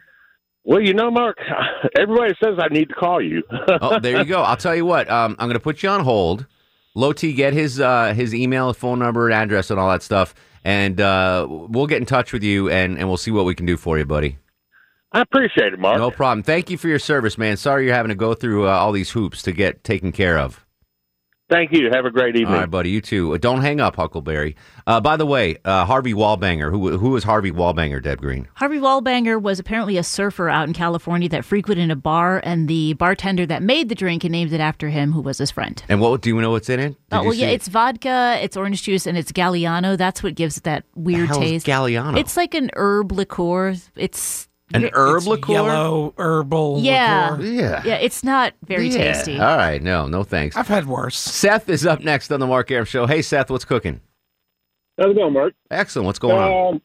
[0.65, 1.39] Well, you know, Mark,
[1.99, 3.43] everybody says I need to call you.
[3.81, 4.43] oh, there you go.
[4.43, 5.11] I'll tell you what.
[5.11, 6.47] Um, I'm going to put you on hold.
[6.95, 10.35] Low T, get his uh, his email, phone number, and address, and all that stuff,
[10.63, 13.65] and uh, we'll get in touch with you, and, and we'll see what we can
[13.65, 14.37] do for you, buddy.
[15.13, 15.97] I appreciate it, Mark.
[15.97, 16.43] No problem.
[16.43, 17.57] Thank you for your service, man.
[17.57, 20.62] Sorry you're having to go through uh, all these hoops to get taken care of.
[21.53, 21.91] Thank you.
[21.93, 22.55] Have a great evening.
[22.55, 22.89] All right, buddy.
[22.91, 23.35] You too.
[23.35, 24.57] Uh, Don't hang up, Huckleberry.
[24.87, 26.71] Uh, by the way, uh, Harvey Wallbanger.
[26.71, 28.03] Who who is Harvey Wallbanger?
[28.03, 28.49] Deb Green.
[28.55, 32.95] Harvey Wallbanger was apparently a surfer out in California that frequented a bar, and the
[32.95, 35.83] bartender that made the drink and named it after him, who was his friend.
[35.91, 36.89] And what do you know what's in it?
[36.89, 39.99] Did Oh well, yeah, see- it's vodka, it's orange juice, and it's Galliano.
[39.99, 41.67] That's what gives it that weird hell is taste.
[41.67, 42.17] Galliano?
[42.19, 43.75] It's like an herb liqueur.
[43.97, 45.53] It's An herb It's liqueur?
[45.53, 47.45] Yellow herbal yeah, liqueur.
[47.45, 47.83] Yeah.
[47.85, 47.95] yeah.
[47.97, 49.13] It's not very Yeah.
[49.13, 49.39] tasty.
[49.39, 49.83] All right.
[49.83, 50.57] No, no thanks.
[50.57, 51.17] I've had worse.
[51.19, 53.07] Seth is up next on the Mark Arum Show.
[53.07, 54.01] Hey, Seth, what's cooking?
[54.99, 55.55] How's it going, Mark?
[55.71, 56.07] Excellent.
[56.07, 56.75] What's going on?
[56.75, 56.83] Um,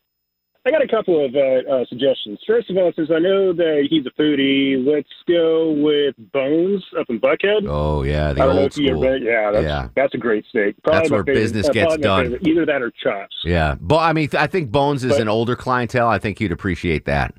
[0.65, 1.39] I got a couple of uh,
[1.71, 2.39] uh, suggestions.
[2.45, 7.06] First of all, since I know that he's a foodie, let's go with Bones up
[7.10, 7.65] in Buckhead.
[7.69, 9.06] Oh yeah, the I don't know old school.
[9.06, 9.88] ever- yeah, that's, Yeah.
[9.95, 10.76] that's a great steak.
[10.84, 12.39] Probably That's where favorite- business uh, gets probably done.
[12.45, 13.36] Either that or chops.
[13.45, 16.10] Yeah, but I mean, I think Bones is But- an older clientele.
[16.10, 17.34] I think you'd appreciate that.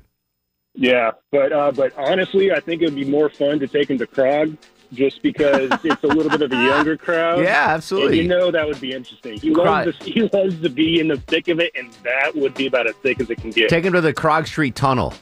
[0.79, 3.97] Yeah, but uh, but honestly, I think it would be more fun to take him
[3.97, 4.57] to Krog,
[4.93, 7.43] just because it's a little bit of a younger crowd.
[7.43, 8.19] Yeah, absolutely.
[8.19, 9.37] And you know that would be interesting.
[9.37, 12.31] He Krog- loves to, he loves to be in the thick of it, and that
[12.33, 13.69] would be about as thick as it can get.
[13.69, 15.13] Take him to the Krog Street Tunnel.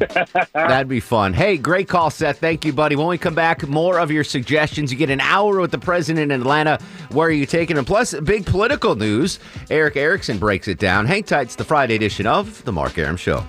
[0.52, 1.32] That'd be fun.
[1.32, 2.38] Hey, great call, Seth.
[2.38, 2.96] Thank you, buddy.
[2.96, 4.90] When we come back, more of your suggestions.
[4.90, 6.80] You get an hour with the president in Atlanta.
[7.10, 7.84] Where are you taking him?
[7.84, 9.38] Plus, big political news.
[9.70, 11.06] Erick Erickson breaks it down.
[11.06, 11.42] Hang tight.
[11.42, 13.44] It's the Friday edition of The Mark Arum Show.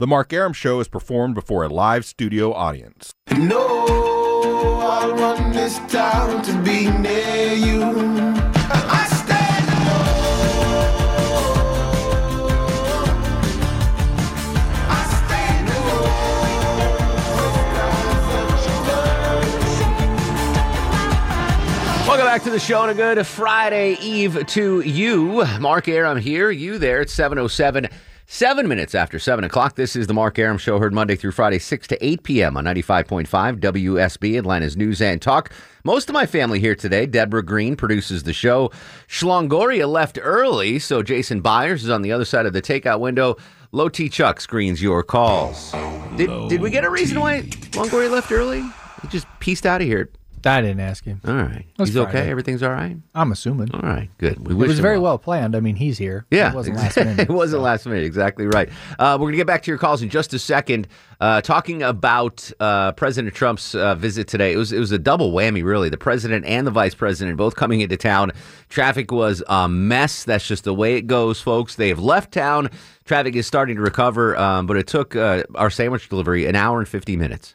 [0.00, 3.14] The Mark Arum Show is performed before a live studio audience.
[3.30, 3.86] No,
[4.82, 7.78] I want this town to be near you.
[22.04, 25.44] Welcome back to the show and a good Friday Eve to you.
[25.60, 27.00] Mark Arum here, you there.
[27.00, 27.92] It's 707-
[28.26, 29.76] seven minutes after 7 o'clock.
[29.76, 32.56] This is the Mark Arum Show, heard Monday through Friday, 6 to 8 p.m.
[32.56, 35.50] on 95.5 WSB, Atlanta's News and Talk.
[35.84, 37.06] Most of my family here today.
[37.06, 38.70] Deborah Green produces the show.
[39.08, 43.36] Shlongoria left early, so Jason Byers is on the other side of the takeout window.
[43.72, 45.72] Low T Chuck screens your calls.
[46.16, 48.62] Did, did we get a reason why Longoria left early?
[49.02, 50.10] He just pieced out of here.
[50.46, 51.20] I didn't ask him.
[51.26, 51.64] All right.
[51.78, 52.28] was He's okay?
[52.28, 52.96] Everything's all right?
[53.14, 53.74] I'm assuming.
[53.74, 54.46] All right, good.
[54.46, 55.18] We It wish was him very well.
[55.18, 55.56] planned.
[55.56, 56.26] I mean, he's here.
[56.30, 57.18] Yeah, It wasn't last minute.
[57.20, 58.04] it wasn't last minute.
[58.04, 58.68] Exactly right.
[58.98, 60.86] Uh, we're going to get back to your calls in just a second.
[61.20, 65.32] Uh, talking about uh, President Trump's uh, visit today, it was it was a double
[65.32, 65.88] whammy, really.
[65.88, 68.32] The president and the vice president both coming into town.
[68.68, 70.24] Traffic was a mess.
[70.24, 71.76] That's just the way it goes, folks.
[71.76, 72.68] They have left town.
[73.04, 76.78] Traffic is starting to recover, um, but it took uh, our sandwich delivery an hour
[76.80, 77.54] and fifty minutes.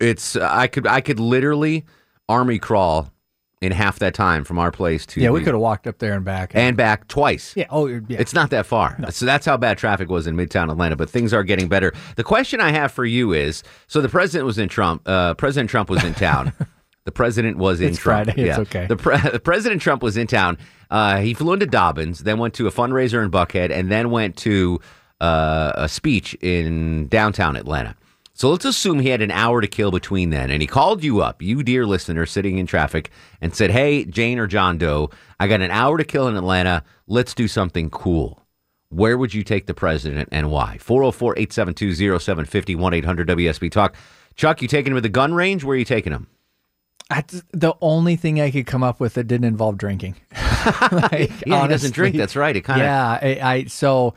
[0.00, 1.84] It's I could I could literally
[2.28, 3.10] army crawl
[3.62, 5.98] in half that time from our place to Yeah, we the- could have walked up
[5.98, 6.50] there and back.
[6.54, 7.54] and back twice.
[7.56, 7.64] Yeah.
[7.70, 8.00] Oh, yeah.
[8.10, 8.98] It's not that far.
[9.10, 11.94] So that's how bad traffic was in Midtown Atlanta, but things are getting better.
[12.16, 15.70] The question I have for you is so the president was in Trump, uh, President
[15.70, 16.52] Trump was in town.
[17.06, 18.26] the president was in It's Trump.
[18.26, 18.86] Friday, it's okay.
[18.86, 20.58] The, pre- the President Trump was in town.
[20.90, 24.36] Uh, he flew into Dobbins, then went to a fundraiser in Buckhead, and then went
[24.38, 24.80] to
[25.22, 27.96] uh, a speech in downtown Atlanta.
[28.38, 31.22] So let's assume he had an hour to kill between then, and he called you
[31.22, 35.08] up, you dear listener sitting in traffic, and said, "Hey, Jane or John Doe,
[35.40, 36.84] I got an hour to kill in Atlanta.
[37.06, 38.42] Let's do something cool."
[38.90, 40.76] Where would you take the president and why?
[40.78, 43.96] 404 872 0750 1 800 WSB Talk.
[44.34, 45.64] Chuck, you taking him to the gun range?
[45.64, 46.26] Where are you taking him?
[47.08, 50.16] That's the only thing I could come up with that didn't involve drinking.
[50.92, 52.16] like, Yeah, he doesn't drink.
[52.16, 52.54] That's right.
[52.54, 54.14] It kinda- Yeah, I, I so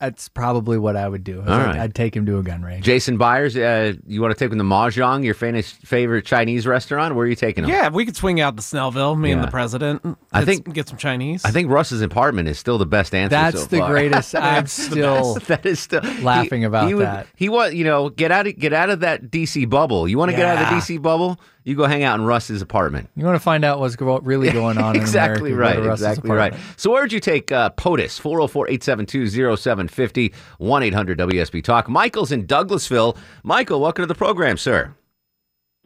[0.00, 1.40] that's probably what I would do.
[1.40, 2.84] is All I'd, take him to a gun range.
[2.84, 7.16] Jason Byers, uh, you want to take him to Mahjong, your famous favorite Chinese restaurant?
[7.16, 7.70] Where are you taking him?
[7.70, 10.02] Yeah, we could swing out to Snellville, me and the president.
[10.32, 11.44] I think- get some Chinese.
[11.44, 13.30] I think Russ's apartment is still the best answer.
[13.30, 13.90] That's so the far.
[13.90, 14.34] greatest.
[14.36, 17.26] I'm That's still that is still laughing about he would, that.
[17.34, 20.06] He want you know get out of get out of that DC bubble.
[20.06, 21.40] You want to get out of the DC bubble?
[21.68, 23.10] You go hang out in Russ's apartment.
[23.14, 24.96] You want to find out what's go- really going on?
[24.96, 25.92] exactly in America, right.
[25.92, 26.54] Exactly right.
[26.78, 28.18] So where would you take uh, POTUS?
[28.22, 31.90] 404-872-0750, 1-800-WSB Talk.
[31.90, 33.18] Michael's in Douglasville.
[33.42, 34.94] Michael, welcome to the program, sir.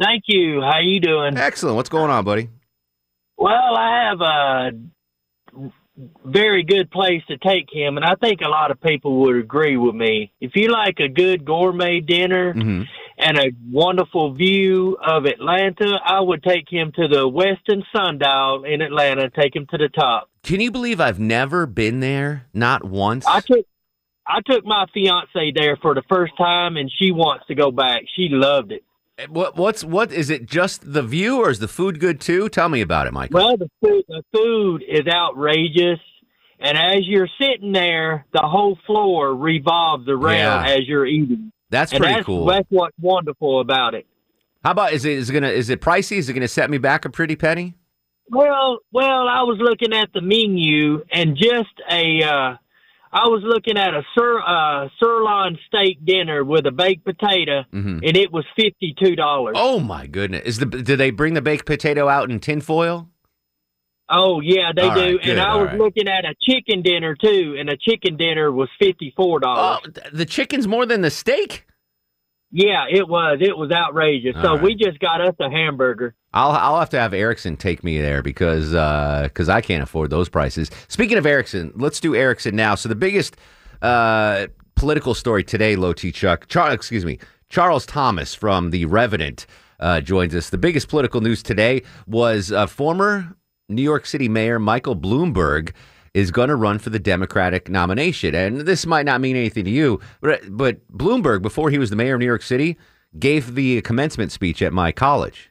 [0.01, 0.61] Thank you.
[0.63, 1.37] How you doing?
[1.37, 1.75] Excellent.
[1.75, 2.49] What's going on, buddy?
[3.37, 4.71] Well, I have a
[6.25, 9.77] very good place to take him, and I think a lot of people would agree
[9.77, 10.31] with me.
[10.41, 12.83] If you like a good gourmet dinner Mm-hmm.
[13.19, 18.81] And a wonderful view of Atlanta, I would take him to the Westin Sundial in
[18.81, 19.31] Atlanta.
[19.31, 20.29] Take him to the top.
[20.43, 22.47] Can you believe I've never been there?
[22.53, 23.27] Not once.
[23.27, 23.67] I took
[24.27, 28.03] I took my fiance there for the first time, and she wants to go back.
[28.17, 28.83] She loved it.
[29.19, 32.49] Eh, what what's what is it just the view or is the food good too?
[32.49, 33.41] Tell me about it, Michael.
[33.41, 35.99] Well, the food, the food is outrageous,
[36.61, 40.73] and as you're sitting there, the whole floor revolves around Yeah.
[40.75, 41.53] as you're eating.
[41.73, 42.45] That's and pretty that's, cool.
[42.47, 44.07] That's what's wonderful about it.
[44.63, 46.19] How about is it is it gonna is it pricey?
[46.19, 47.75] Is it gonna set me back a pretty penny?
[48.31, 52.57] Well, well, I was looking at the menu, and just a, uh,
[53.15, 58.01] I was looking at a sir, uh, sirloin steak dinner with a baked potato, Mhm.
[58.07, 59.57] and it was fifty two dollars.
[59.59, 60.43] Oh my goodness!
[60.45, 63.09] Is the do they bring the baked potato out in tinfoil?
[64.15, 65.17] Oh yeah, they All do.
[65.17, 65.79] right, and I all was right.
[65.79, 69.81] looking at a chicken dinner too, and a chicken dinner was fifty four dollars.
[69.87, 71.67] Oh, the chicken's more than the steak.
[72.51, 73.39] Yeah, it was.
[73.41, 74.37] It was outrageous.
[74.37, 74.63] All so right.
[74.63, 76.15] we just got us a hamburger.
[76.35, 78.71] I'll I'll have to have Erickson take me there because
[79.29, 80.71] because I can't afford those prices.
[80.89, 82.75] Speaking of Erickson, let's do Erickson now.
[82.75, 83.37] So the biggest
[83.81, 89.47] uh, political story today, Low T Chuck, Char- excuse me, Charles Thomas from the Revenant
[89.81, 90.51] uh, joins us.
[90.51, 93.35] The biggest political news today was uh, former
[93.73, 95.73] New York City Mayor Michael Bloomberg
[96.15, 98.35] is going to run for the Democratic nomination.
[98.35, 101.97] And this might not mean anything to you, but but Bloomberg, before he was the
[101.97, 102.77] mayor of New York City,
[103.19, 105.51] gave the commencement speech at my college.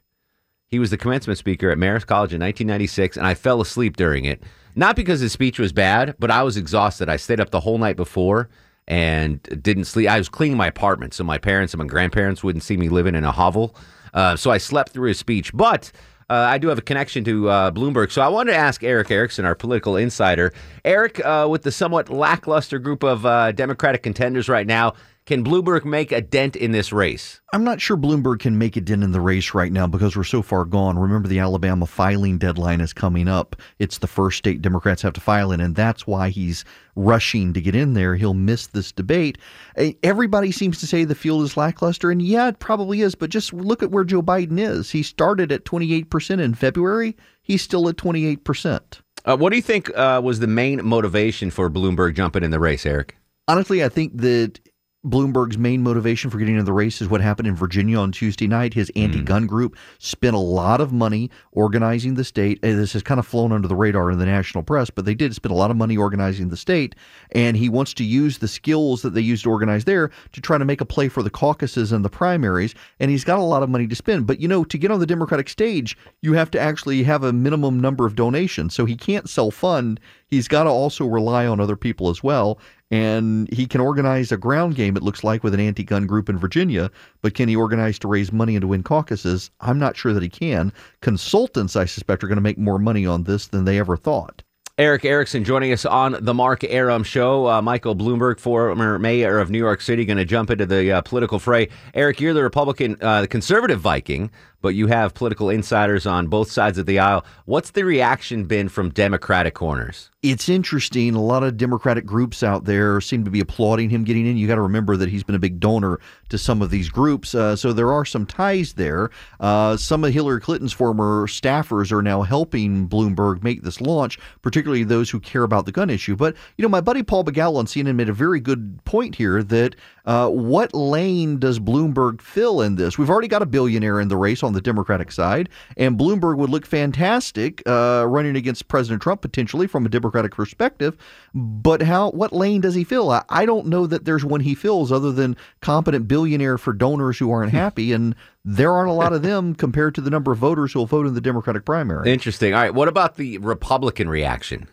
[0.68, 4.24] He was the commencement speaker at Marist College in 1996, and I fell asleep during
[4.24, 4.42] it.
[4.74, 7.10] Not because his speech was bad, but I was exhausted.
[7.10, 8.48] I stayed up the whole night before
[8.88, 10.10] and didn't sleep.
[10.10, 13.16] I was cleaning my apartment, so my parents and my grandparents wouldn't see me living
[13.16, 13.76] in a hovel.
[14.14, 15.54] Uh, so I slept through his speech.
[15.54, 15.92] But
[16.32, 18.10] uh, I do have a connection to uh, Bloomberg.
[18.10, 20.54] So I wanted to ask Erick Erickson, our political insider.
[20.86, 24.94] Erick, uh, with the somewhat lackluster group of uh, Democratic contenders right now,
[25.32, 27.40] Can Bloomberg make a dent in this race?
[27.54, 30.26] I'm not sure Bloomberg can make a dent in the race right now because we're
[30.26, 31.00] so far gone.
[31.00, 33.56] Remember, the Alabama filing deadline is coming up.
[33.80, 36.66] It's the first state Democrats have to file in, and that's why he's
[36.98, 38.18] rushing to get in there.
[38.18, 39.38] He'll miss this debate.
[39.78, 43.30] Eh, Everybody seems to say the field is lackluster, and yeah, it probably is, but
[43.30, 44.92] just look at where Joe Biden is.
[44.92, 48.82] He started at 28% in February, he's still at 28%.
[49.24, 52.60] Uh, what do you think uh, was the main motivation for Bloomberg jumping in the
[52.60, 53.16] race, Erick?
[53.48, 54.60] Honestly, I think that
[55.04, 58.46] Bloomberg's main motivation for getting into the race is what happened in Virginia on Tuesday
[58.46, 58.76] night.
[58.76, 59.02] His hmm.
[59.02, 62.60] anti gun group spent a lot of money organizing the state.
[62.62, 65.16] And This has kind of flown under the radar in the national press, but they
[65.16, 66.96] did spend a lot of money organizing the state.
[67.32, 70.60] And he wants to use the skills that they used to organize there to try
[70.60, 72.76] to make a play for the caucuses and the primaries.
[73.00, 74.28] And he's got a lot of money to spend.
[74.28, 77.34] But, you know, to get on the Democratic stage, you have to actually have a
[77.34, 78.76] minimum number of donations.
[78.76, 80.00] So he can't self fund.
[80.28, 82.60] He's got to also rely on other people as well.
[82.92, 86.30] And he can organize a ground game, it looks like, with an anti gun group
[86.30, 86.92] in Virginia.
[87.22, 89.50] But can he organize to raise money and to win caucuses?
[89.62, 90.74] I'm not sure that he can.
[91.02, 94.44] Consultants, I suspect, are going to make more money on this than they ever thought.
[94.78, 97.48] Erick Erickson joining us on the Mark Arum Show.
[97.48, 101.02] Uh, Michael Bloomberg, former mayor of New York City, going to jump into the uh,
[101.02, 101.70] political fray.
[101.94, 106.52] Erick, you're the Republican, uh, the conservative Viking, but you have political insiders on both
[106.52, 107.26] sides of the aisle.
[107.46, 110.10] What's the reaction been from Democratic corners?
[110.24, 111.16] It's interesting.
[111.16, 114.38] A lot of Democratic groups out there seem to be applauding him getting in.
[114.38, 117.34] You got to remember that he's been a big donor to some of these groups,
[117.34, 119.10] uh, so there are some ties there.
[119.40, 124.84] Uh, some of Hillary Clinton's former staffers are now helping Bloomberg make this launch, particularly
[124.84, 126.16] those who care about the gun issue.
[126.16, 129.42] But you know, my buddy Paul Begala on CNN made a very good point here
[129.42, 132.98] that uh, what lane does Bloomberg fill in this?
[132.98, 136.50] We've already got a billionaire in the race on the Democratic side, and Bloomberg would
[136.50, 140.98] look fantastic uh, running against President Trump potentially from a Democratic perspective.
[141.34, 142.12] But how?
[142.12, 143.10] What lane does he fill?
[143.12, 147.18] I, I don't know that there's one he fills other than competent billionaire for donors
[147.18, 150.38] who aren't happy, and there aren't a lot of them compared to the number of
[150.38, 152.12] voters who will vote in the Democratic primary.
[152.12, 152.54] Interesting.
[152.54, 152.74] All right.
[152.74, 154.68] What about the Republican reaction?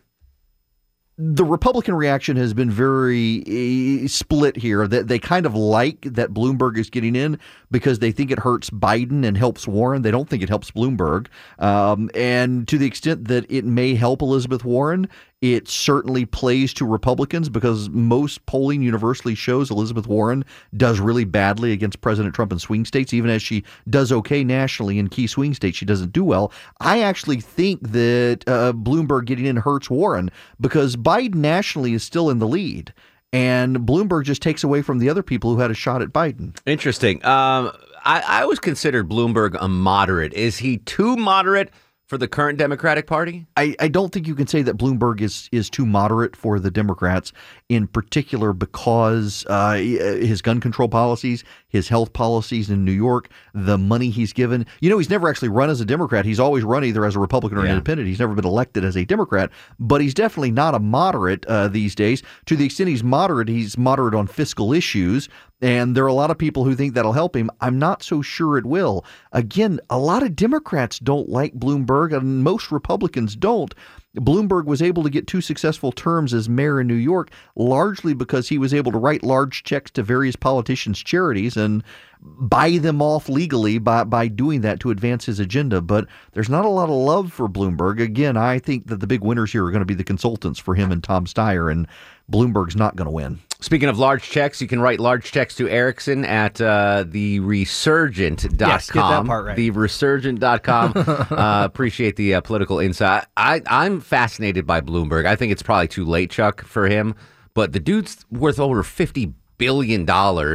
[1.20, 4.86] The Republican reaction has been very eh, split here.
[4.86, 7.40] That they kind of like that Bloomberg is getting in
[7.72, 10.02] because they think it hurts Biden and helps Warren.
[10.02, 11.26] They don't think it helps Bloomberg.
[11.58, 15.08] Um, and to the extent that it may help Elizabeth Warren,
[15.40, 20.44] it certainly plays to Republicans because most polling universally shows Elizabeth Warren
[20.76, 24.98] does really badly against President Trump in swing states, even as she does okay nationally
[24.98, 25.76] in key swing states.
[25.76, 26.52] She doesn't do well.
[26.80, 32.30] I actually think that uh, Bloomberg getting in hurts Warren because Biden nationally is still
[32.30, 32.92] in the lead.
[33.32, 36.58] And Bloomberg just takes away from the other people who had a shot at Biden.
[36.64, 37.24] Interesting.
[37.26, 37.72] Um,
[38.04, 40.32] I, I always considered Bloomberg a moderate.
[40.32, 41.70] Is he too moderate
[42.08, 43.46] for the current Democratic Party?
[43.56, 46.70] I, I don't think you can say that Bloomberg is is too moderate for the
[46.70, 47.32] Democrats,
[47.68, 53.76] in particular because uh, his gun control policies, his health policies in New York, the
[53.76, 54.66] money he's given.
[54.80, 56.24] You know, he's never actually run as a Democrat.
[56.24, 58.08] He's always run either as a Republican or an independent.
[58.08, 61.94] He's never been elected as a Democrat, but he's definitely not a moderate uh, these
[61.94, 62.22] days.
[62.46, 65.28] To the extent he's moderate, he's moderate on fiscal issues.
[65.60, 67.50] And there are a lot of people who think that'll help him.
[67.60, 69.04] I'm not so sure it will.
[69.32, 73.74] Again, a lot of Democrats don't like Bloomberg, and most Republicans don't.
[74.16, 78.48] Bloomberg was able to get two successful terms as mayor in New York largely because
[78.48, 81.82] he was able to write large checks to various politicians' charities and
[82.20, 85.80] buy them off legally by, by doing that to advance his agenda.
[85.80, 88.00] But there's not a lot of love for Bloomberg.
[88.00, 90.74] Again, I think that the big winners here are going to be the consultants for
[90.74, 91.86] him and Tom Steyer, and
[92.30, 93.40] Bloomberg's not going to win.
[93.60, 98.68] Speaking of large checks, you can write large checks to Erickson at uh, the resurgent.com.
[98.68, 99.56] Yes, get that part right.
[99.56, 100.92] The resurgent.com.
[100.96, 103.26] uh, appreciate the uh, political insight.
[103.36, 105.26] I, I'm fascinated by Bloomberg.
[105.26, 107.16] I think it's probably too late, Chuck, for him.
[107.54, 110.06] But the dude's worth over $50 billion.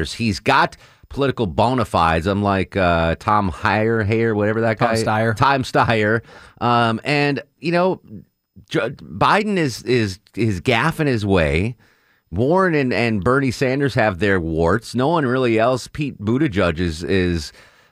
[0.05, 0.77] He's got
[1.09, 5.35] political bona fides, unlike uh, Tom Heyer, Hayer, whatever that Tom guy Steyer.
[5.35, 6.21] Tom Steyer.
[6.61, 8.01] Um, and, you know,
[8.69, 11.75] Joe- Biden is, is, is gaffing his way.
[12.35, 14.95] Warren and, and Bernie Sanders have their warts.
[14.95, 15.87] No one really else.
[15.87, 17.51] Pete Buttigieg is is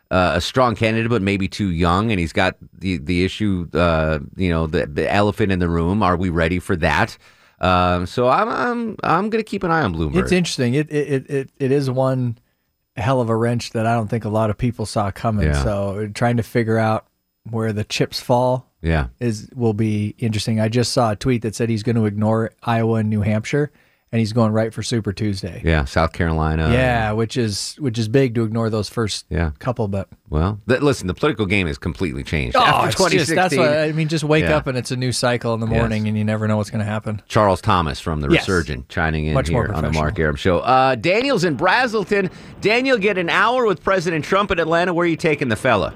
[0.10, 3.68] uh, a strong candidate, but maybe too young, and he's got the the issue.
[3.74, 6.04] Uh, you know, the, the elephant in the room.
[6.04, 7.18] Are we ready for that?
[7.60, 10.18] Um, so I'm I'm I'm going to keep an eye on Bloomberg.
[10.18, 10.74] It's interesting.
[10.74, 12.38] It, it it it is one
[12.98, 15.46] hell of a wrench that I don't think a lot of people saw coming.
[15.48, 15.64] Yeah.
[15.64, 17.06] So trying to figure out
[17.50, 19.08] where the chips fall Yeah.
[19.20, 20.60] is will be interesting.
[20.60, 23.72] I just saw a tweet that said he's going to ignore Iowa and New Hampshire
[24.14, 25.62] and he's going right for Super Tuesday.
[25.64, 26.70] Yeah, South Carolina.
[26.72, 29.52] yeah, which is which is big to ignore those first Yeah.
[29.60, 33.36] couple, but Well, th- listen, the political game has completely changed oh, after it's just,
[33.36, 34.10] that's what I mean.
[34.10, 34.58] Just wake Yeah.
[34.58, 35.78] up and it's a new cycle in the Yes.
[35.78, 37.22] morning, and you never know what's going to happen.
[37.30, 38.48] Charles Thomas from the Yes.
[38.48, 39.92] Resurgent chiming in Much more here on the.
[39.92, 40.60] Mark Arum Show.
[40.60, 42.30] Uh, Daniel's in Braselton.
[42.60, 44.94] Daniel, get an hour with President Trump in Atlanta.
[44.94, 45.94] Where are you taking the fella?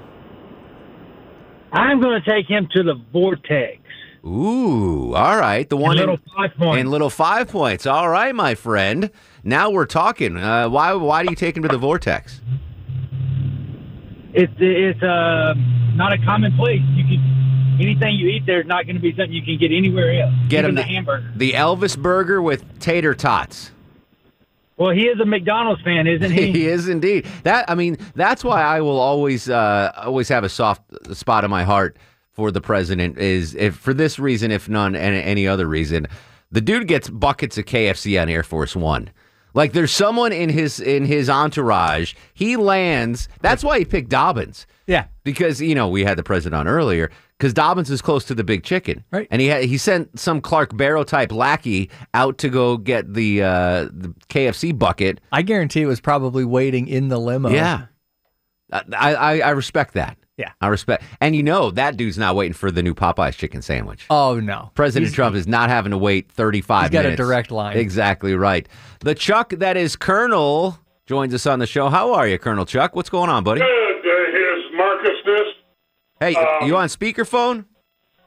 [1.72, 3.80] I'm going to take him to the Vortex.
[4.26, 5.68] Ooh, all right.
[5.68, 6.80] The one Little Five Points.
[6.80, 7.86] In Little Five Points.
[7.86, 9.10] All right, my friend.
[9.44, 10.36] Now we're talking.
[10.36, 10.92] Uh, why?
[10.94, 12.40] Why do you take him to the Vortex?
[14.34, 15.54] It's it's uh,
[15.94, 16.80] not a common place.
[16.94, 19.70] You can anything you eat there is not going to be something you can get
[19.70, 20.34] anywhere else.
[20.48, 21.32] Get him the, the, hamburger.
[21.36, 23.70] the Elvis burger with tater tots.
[24.76, 26.50] Well, he is a McDonald's fan, isn't he?
[26.52, 27.26] he is indeed.
[27.44, 30.82] That I mean, that's why I will always uh, always have a soft
[31.16, 31.96] spot in my heart
[32.36, 33.18] for the president.
[33.18, 36.06] Is if for this reason, if none and any other reason,
[36.52, 39.10] the dude gets buckets of KFC on Air Force One.
[39.54, 42.14] Like there's someone in his in his entourage.
[42.34, 43.26] He lands.
[43.40, 44.66] That's why he picked Dobbins.
[44.86, 47.10] Yeah, because you know we had the president on earlier.
[47.38, 49.28] Because Dobbins is close to the big chicken, right?
[49.30, 53.42] And he had, he sent some Clark Barrow type lackey out to go get the
[53.42, 55.20] uh, the KFC bucket.
[55.32, 57.50] I guarantee it was probably waiting in the limo.
[57.50, 57.86] Yeah,
[58.72, 60.18] I, I I respect that.
[60.38, 60.52] Yeah.
[60.60, 64.04] I respect, and you know that dude's not waiting for the new Popeyes chicken sandwich.
[64.10, 67.50] Oh no, President He's- Trump is not having to wait 35 He's got a direct
[67.50, 67.76] line.
[67.78, 68.68] Exactly right.
[69.00, 71.88] The Chuck that is Colonel joins us on the show.
[71.88, 72.94] How are you, Colonel Chuck?
[72.94, 73.60] What's going on, buddy?
[73.60, 73.66] Good.
[73.66, 75.50] Uh, here's Marcusness.
[76.20, 77.64] Hey, Um, you on speakerphone?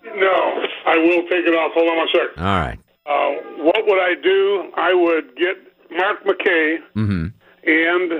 [0.04, 1.74] No, I will take it off.
[1.74, 2.44] Hold on one second.
[2.44, 2.80] All right.
[3.06, 4.72] Uh, what would I do?
[4.76, 5.58] I would get
[5.92, 7.28] Mark McKay Mm-hmm.
[7.68, 8.12] and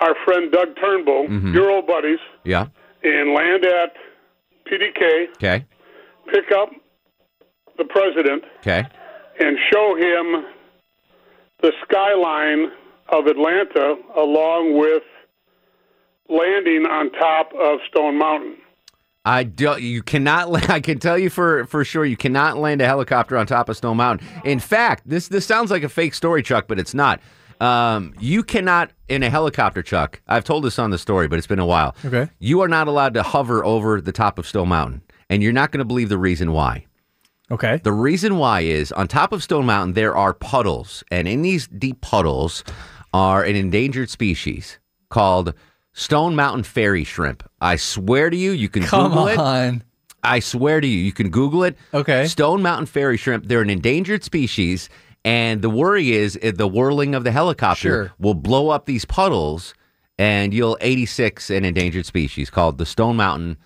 [0.00, 1.54] our friend Doug Turnbull, Mhm.
[1.54, 2.66] your old buddies, Yeah.
[3.04, 3.92] And land at
[4.66, 5.64] PDK, Okay.
[6.32, 6.70] pick up
[7.78, 8.84] the president, Okay.
[9.38, 10.44] and show him
[11.60, 12.70] the skyline
[13.08, 15.02] of Atlanta along with
[16.28, 18.56] landing on top of Stone Mountain.
[19.26, 20.68] I do, you cannot.
[20.70, 23.76] I can tell you for for sure, you cannot land a helicopter on top of
[23.76, 24.26] Stone Mountain.
[24.44, 27.20] In fact, this this sounds like a fake story, Chuck, but it's not.
[27.60, 30.20] Um, you cannot in a helicopter, Chuck.
[30.28, 31.94] I've told this on the story, but it's been a while.
[32.04, 32.28] Okay.
[32.38, 35.70] You are not allowed to hover over the top of Stone Mountain, and you're not
[35.72, 36.86] going to believe the reason why.
[37.50, 37.80] Okay.
[37.84, 41.66] The reason why is on top of Stone Mountain there are puddles, and in these
[41.68, 42.64] deep puddles
[43.12, 44.78] are an endangered species
[45.10, 45.54] called
[45.92, 47.48] Stone Mountain fairy shrimp.
[47.60, 49.38] I swear to you, you can Come Google it.
[49.38, 49.84] on.
[50.24, 51.76] I swear to you, you can Google it.
[51.92, 52.26] Okay.
[52.26, 53.44] Stone Mountain fairy shrimp.
[53.46, 54.88] They're an endangered species,
[55.24, 58.12] and the worry is uh, the whirling of the helicopter Sure.
[58.18, 59.74] will blow up these puddles,
[60.18, 63.56] and you'll 86 an endangered species called the Stone Mountain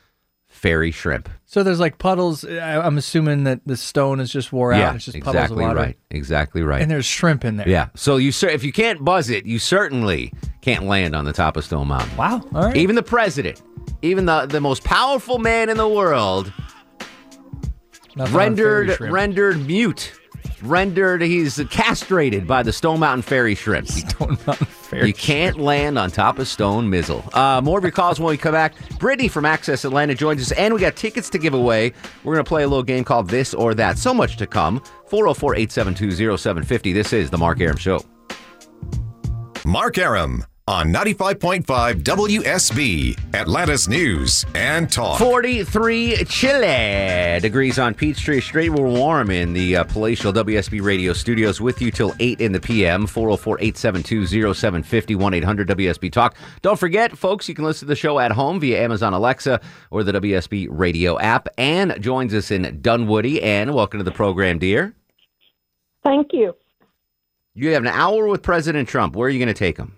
[0.46, 1.28] fairy shrimp.
[1.44, 2.44] So there's like puddles.
[2.44, 4.78] I- I'm assuming that the stone is just wore out.
[4.78, 5.80] yeah, and it's just puddles exactly of water.
[5.80, 5.98] right.
[6.10, 6.80] Exactly right.
[6.82, 7.68] And there's shrimp in there.
[7.68, 7.88] Yeah.
[7.94, 10.32] So you cer- if you can't buzz it, you certainly
[10.62, 12.16] can't land on the top of Stone Mountain.
[12.16, 12.42] Wow.
[12.54, 12.76] All right.
[12.76, 13.62] Even the president,
[14.02, 16.52] even the the most powerful man in the world,
[18.16, 19.14] Nothing on rendered shrimp.
[19.14, 20.12] rendered mute,
[20.62, 23.88] rendered he's castrated by the Stone Mountain fairy shrimp.
[23.88, 25.08] Stone Mountain fairy.
[25.08, 27.24] You can't land on top of Stone Mizzle.
[27.34, 28.74] Uh, more of your calls when we come back.
[28.98, 31.92] Brittany from Access Atlanta joins us, and we got tickets to give away.
[32.24, 33.98] We're going to play a little game called This or That.
[33.98, 34.82] So much to come.
[35.06, 36.92] 404 872 0750.
[36.92, 38.04] This is The Mark Arum Show.
[39.64, 45.18] Mark Arum on 95.5 WSB, Atlanta's News and Talk.
[45.18, 48.68] 43 chilly degrees on Peachtree Street.
[48.68, 52.60] We're warm in the uh, palatial WSB radio studios with you till 8 in the
[52.60, 53.06] p.m.
[53.06, 56.36] 404 872 0750 1 800 WSB Talk.
[56.60, 60.04] Don't forget, folks, you can listen to the show at home via Amazon Alexa or
[60.04, 61.48] the WSB radio app.
[61.56, 63.42] Ann joins us in Dunwoody.
[63.42, 64.94] Ann, welcome to the program, dear.
[66.04, 66.54] Thank you.
[67.54, 69.16] You have an hour with President Trump.
[69.16, 69.97] Where are you going to take him?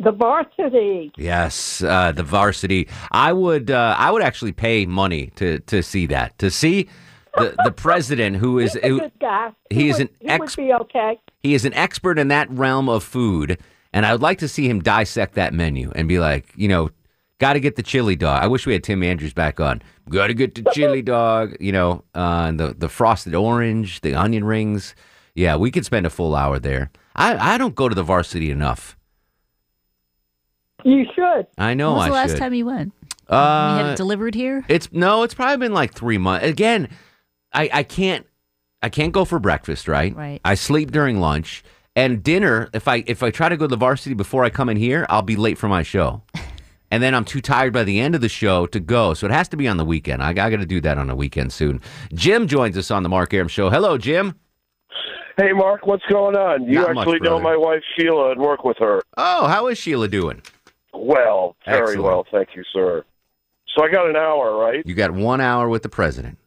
[0.00, 1.12] The varsity.
[1.16, 2.88] Yes, uh, the varsity.
[3.10, 6.38] I would, uh, I would actually pay money to to see that.
[6.38, 6.88] To see
[7.36, 9.50] the the president who is He's a good guy.
[9.70, 11.20] he is would, an he ex- okay.
[11.42, 13.58] he is an expert in that realm of food,
[13.92, 16.90] and I would like to see him dissect that menu and be like, you know,
[17.38, 18.42] got to get the chili dog.
[18.42, 19.82] I wish we had Tim Andrews back on.
[20.08, 21.54] Got to get the chili dog.
[21.60, 24.94] You know, uh, and the the frosted orange, the onion rings.
[25.34, 26.90] Yeah, we could spend a full hour there.
[27.14, 28.96] I I don't go to the varsity enough.
[30.84, 31.46] You should.
[31.58, 32.38] I know when was I the last should.
[32.38, 32.92] time you went?
[33.28, 34.64] Uh, we had it delivered here.
[34.68, 36.46] It's no, it's probably been like three months.
[36.46, 36.88] Again,
[37.52, 38.26] I I can't
[38.82, 40.14] I can't go for breakfast, right?
[40.14, 40.40] Right.
[40.44, 41.62] I sleep during lunch
[41.94, 42.68] and dinner.
[42.74, 45.06] If I if I try to go to the varsity before I come in here,
[45.08, 46.22] I'll be late for my show.
[46.92, 49.14] And then I'm too tired by the end of the show to go.
[49.14, 50.22] So it has to be on the weekend.
[50.22, 51.80] I, I got to do that on a weekend soon.
[52.12, 53.70] Jim joins us on the Mark Arum Show.
[53.70, 54.34] Hello, Jim.
[55.38, 56.64] Hey, Mark, what's going on?
[56.64, 59.00] You Not much, actually know my wife Sheila and work with her.
[59.16, 60.42] Oh, how is Sheila doing?
[60.92, 62.02] Well, very Excellent.
[62.02, 63.04] well, thank you, sir.
[63.74, 64.84] So I got an hour, right?
[64.86, 66.38] You got one hour with the president.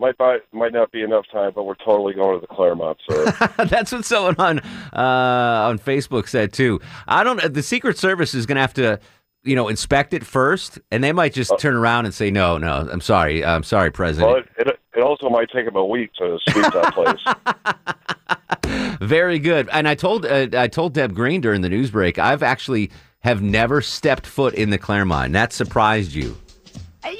[0.00, 3.32] Might buy, might not be enough time, but we're totally going to the Clermont, sir.
[3.64, 6.80] That's what someone on uh, on Facebook said too.
[7.08, 7.52] I don't.
[7.52, 9.00] The Secret Service is going to have to,
[9.42, 12.88] you know, inspect it first, and they might just turn around and say, "No, no,
[12.88, 16.12] I'm sorry, I'm sorry, President." well, it, it, it also might take him a week
[16.14, 18.96] to sweep that place.
[19.00, 19.68] Very good.
[19.72, 22.92] And I told uh, I told Deb Green during the news break, I've actually
[23.22, 25.32] have never stepped foot in the Clermont.
[25.32, 26.36] That surprised you.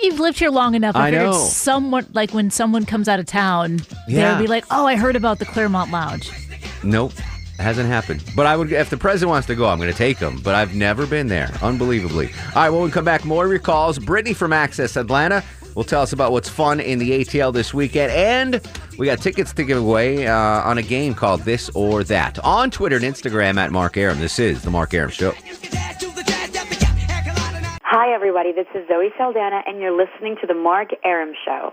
[0.02, 0.94] You've lived here long enough.
[0.96, 1.32] I, I know.
[1.32, 4.32] someone like when someone comes out of town, Yeah.
[4.34, 6.30] they'll be like, "Oh, I heard about the Clermont Lounge."
[6.84, 7.12] Nope.
[7.58, 8.22] Hasn't happened.
[8.36, 10.40] But I would, if the president wants to go, I'm going to take him.
[10.44, 12.26] But I've never been there, unbelievably.
[12.54, 13.98] All right, Well, we come back, more of your calls.
[13.98, 15.42] Brittany from Access Atlanta
[15.78, 18.10] will tell us about what's fun in the ATL this weekend.
[18.10, 18.60] And
[18.98, 22.36] we got tickets to give away uh, on a game called This or That.
[22.40, 24.18] On Twitter and Instagram at Mark Arum.
[24.18, 25.34] This is The Mark Arum Show.
[27.84, 28.50] Hi, everybody.
[28.52, 31.72] This is Zoe Saldana, and you're listening to The Mark Arum Show.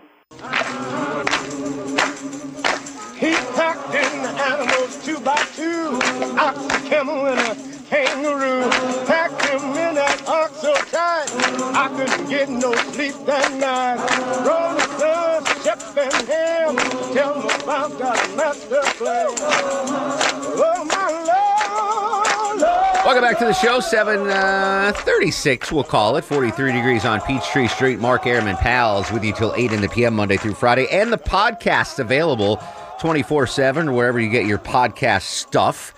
[3.17, 5.97] He packed in the animals two by two,
[6.37, 7.55] ox, a camel, and a
[7.89, 8.69] kangaroo.
[9.05, 11.29] Packed him in that ox so tight,
[11.73, 14.03] I couldn't get no sleep that night.
[14.45, 16.75] Rolling Stones, Shep and Ham,
[17.13, 19.27] tell me about that master plan.
[20.57, 21.07] Oh, my
[22.51, 23.05] Lord, Lord.
[23.05, 23.79] Welcome back to the show.
[23.79, 26.25] 736, uh, we'll call it.
[26.25, 27.99] 43 degrees on Peachtree Street.
[27.99, 30.15] Mark Arum and Pals with you till 8 in the p.m.
[30.15, 30.87] Monday through Friday.
[30.91, 32.61] And the podcast's available
[32.99, 35.93] 24 7 wherever you get your podcast stuff.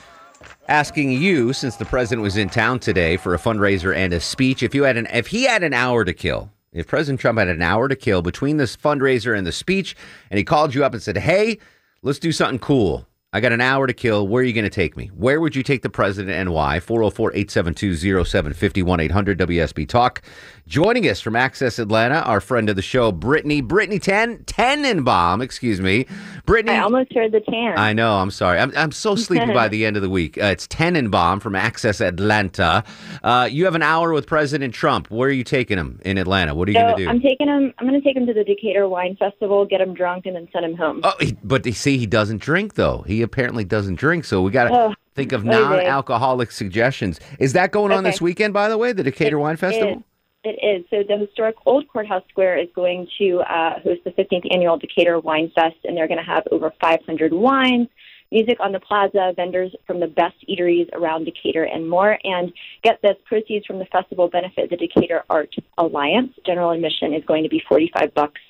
[0.68, 4.64] Asking you, since the president was in town today for a fundraiser and a speech,
[4.64, 7.48] if you had an if he had an hour to kill, if President Trump had
[7.48, 9.96] an hour to kill between this fundraiser and the speech,
[10.30, 11.60] and he called you up and said, Hey,
[12.02, 13.08] let's do something cool.
[13.34, 14.28] I got an hour to kill.
[14.28, 15.08] Where are you going to take me?
[15.08, 16.80] Where would you take the president and why?
[16.80, 20.22] 404 872 0750 800 WSB Talk.
[20.68, 23.62] Joining us from Access Atlanta, our friend of the show, Brittany.
[23.62, 26.06] Brittany Ten Tenenbaum, excuse me.
[26.46, 26.76] Brittany.
[26.78, 27.78] I almost heard the tan.
[27.78, 28.18] I know.
[28.18, 28.60] I'm sorry.
[28.60, 30.38] I'm, I'm so sleepy by the end of the week.
[30.38, 32.84] Uh, it's Tenenbaum from Access Atlanta.
[33.24, 35.10] Uh, you have an hour with President Trump.
[35.10, 36.54] Where are you taking him in Atlanta?
[36.54, 37.10] What are you so going to do?
[37.12, 37.74] I'm taking him.
[37.80, 40.50] I'm going to take him to the Decatur Wine Festival, get him drunk, and then
[40.52, 41.00] send him home.
[41.06, 43.04] Oh, he, but you see, he doesn't drink though.
[43.08, 44.26] He apparently doesn't drink.
[44.26, 47.22] So we got to Oh, think of non-alcoholic suggestions.
[47.40, 48.12] Is that going on Okay.
[48.12, 48.54] this weekend?
[48.54, 50.00] By the way, the Decatur Wine Festival.
[50.00, 50.04] It-
[50.48, 50.86] it is.
[50.90, 55.20] So the historic Old Courthouse Square is going to uh, host the 15th annual Decatur
[55.20, 57.88] Wine Fest, and they're going to have over 500 wines,
[58.32, 62.18] music on the plaza, vendors from the best eateries around Decatur, and more.
[62.24, 62.52] And
[62.84, 66.34] get this: proceeds from the festival benefit the Decatur Art Alliance.
[66.46, 68.42] General admission is going to be 45 bucks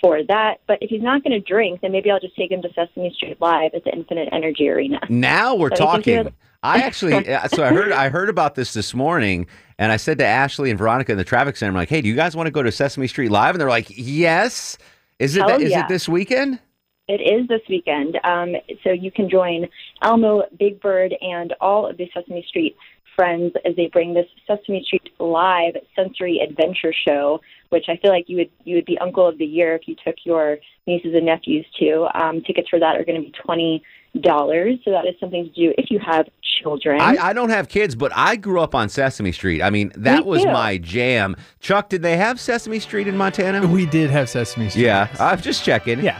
[0.00, 0.60] for that.
[0.66, 3.12] But if he's not going to drink, then maybe I'll just take him to Sesame
[3.14, 4.98] Street Live at the Infinite Energy Arena.
[5.10, 6.34] Now we're So I think you're- talking.
[6.62, 9.46] I actually, uh, so I heard, I heard about this this morning,
[9.80, 12.08] and I said to Ashley and Veronica in the traffic center, I'm like, "Hey, do
[12.08, 14.78] you guys want to go to Sesame Street Live?" And they're like, "Yes."
[15.18, 15.40] Is it?
[15.40, 15.84] Hell Is yeah.
[15.84, 16.58] it this weekend?
[17.08, 18.18] It is this weekend.
[18.22, 18.54] Um,
[18.84, 19.66] so you can join
[20.02, 22.76] Elmo, Big Bird, and all of the Sesame Street
[23.20, 28.24] friends as they bring this Sesame Street Live sensory adventure show, which I feel like
[28.28, 30.56] you would you would be Uncle of the Year if you took your
[30.86, 32.08] nieces and nephews to.
[32.14, 33.82] Um, tickets for that are going to be twenty
[34.22, 34.78] dollars.
[34.84, 36.26] So that is something to do if you have
[36.62, 36.98] children.
[37.00, 39.60] I, I don't have kids, but I grew up on Sesame Street.
[39.62, 40.50] I mean, that Me was too.
[40.50, 41.36] my jam.
[41.60, 43.66] Chuck, did they have Sesame Street in Montana?
[43.66, 44.84] We did have Sesame Street.
[44.84, 46.00] Yeah, I'm just checking.
[46.02, 46.18] Yeah.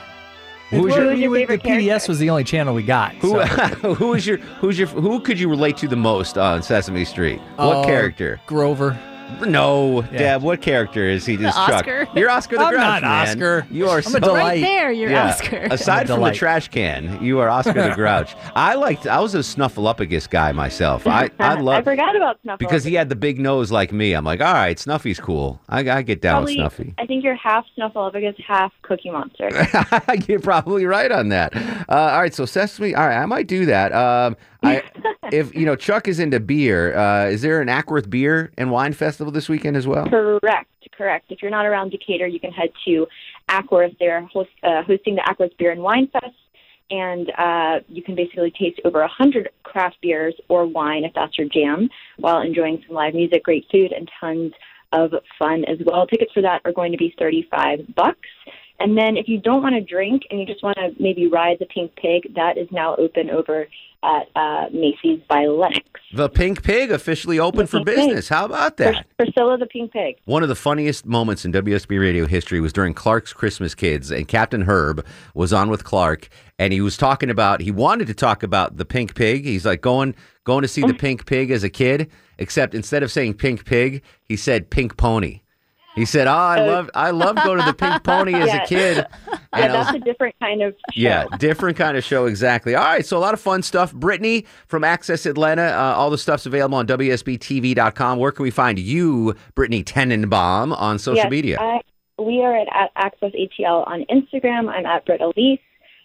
[0.70, 3.14] Who was Well, your, we- we- the PBS was the only channel we got.
[3.16, 3.44] who, so.
[3.94, 7.40] who was your who's your who could you relate to the most on Sesame Street?
[7.56, 8.40] What Uh, character?
[8.46, 8.98] Grover.
[9.46, 10.42] No, Deb.
[10.42, 11.36] What character is he?
[11.36, 11.70] Just Chuck.
[11.86, 12.06] Oscar.
[12.14, 13.28] You're Oscar the I'm Grouch, not man.
[13.28, 13.66] Oscar.
[13.70, 14.38] You are I'm so a delight.
[14.42, 15.28] Right there, you're Yeah.
[15.28, 15.66] Oscar.
[15.70, 18.34] Aside from the trash can, you are Oscar the Grouch.
[18.54, 19.06] I liked.
[19.06, 21.06] I was a Snuffleupagus guy myself.
[21.06, 21.58] I I love.
[21.58, 22.58] I love forgot about Snuffle.
[22.58, 24.12] because he had the big nose like me.
[24.12, 25.60] I'm like, all right, Snuffy's cool.
[25.68, 26.94] I, I get down Probably, with Snuffy.
[26.98, 29.48] I think you're half Snuffleupagus, half Cookie Monster.
[30.28, 31.54] You're probably right on that.
[31.56, 32.94] Uh, all right, so Sesame.
[32.94, 33.92] All right, I might do that.
[33.92, 34.82] Um, I,
[35.32, 38.92] if you know Chuck is into beer, uh, is there an Acworth Beer and Wine
[38.92, 40.08] Festival this weekend as well?
[40.08, 41.26] Correct, correct.
[41.30, 43.06] If you're not around Decatur, you can head to
[43.48, 43.96] Acworth.
[43.98, 46.36] They're host, uh, hosting the Acworth Beer and Wine Fest,
[46.90, 51.38] and uh, you can basically taste over a hundred craft beers or wine if that's
[51.38, 51.88] your jam,
[52.18, 54.52] while enjoying some live music, great food, and tons
[54.92, 56.06] of fun as well.
[56.06, 58.28] Tickets for that are going to be thirty-five bucks.
[58.80, 61.58] And then if you don't want to drink and you just want to maybe ride
[61.60, 63.68] the Pink Pig, that is now open over
[64.02, 65.84] at uh, Macy's by Lenox.
[66.12, 67.96] The Pink Pig officially open for Pink Pig.
[67.96, 68.28] business.
[68.28, 69.06] How about that?
[69.16, 70.16] Priscilla the Pink Pig.
[70.24, 74.26] One of the funniest moments in WSB radio history was during Clark's Christmas Kids, and
[74.26, 76.28] Captain Herb was on with Clark,
[76.58, 79.44] and he was talking about he wanted to talk about the pink pig.
[79.44, 83.12] He's like going going to see the pink pig as a kid, except instead of
[83.12, 85.42] saying pink pig, he said pink pony.
[86.00, 88.62] He said, "Oh, I love I love going to the pink pony as Yeah.
[88.62, 89.06] a kid."
[89.52, 91.00] Yeah, And I that's was- a different kind of show.
[91.00, 92.76] yeah, different kind of show, exactly.
[92.76, 93.92] All right, so a lot of fun stuff.
[93.92, 98.18] Brittany from Access Atlanta, uh, all the stuff's available on WSBTV.com.
[98.20, 101.58] Where can we find you, Brittany Tenenbaum, on social Yes, media?
[101.60, 101.80] I,
[102.22, 104.68] we are at, at Access ATL on Instagram.
[104.68, 105.58] I'm at Britt Elise,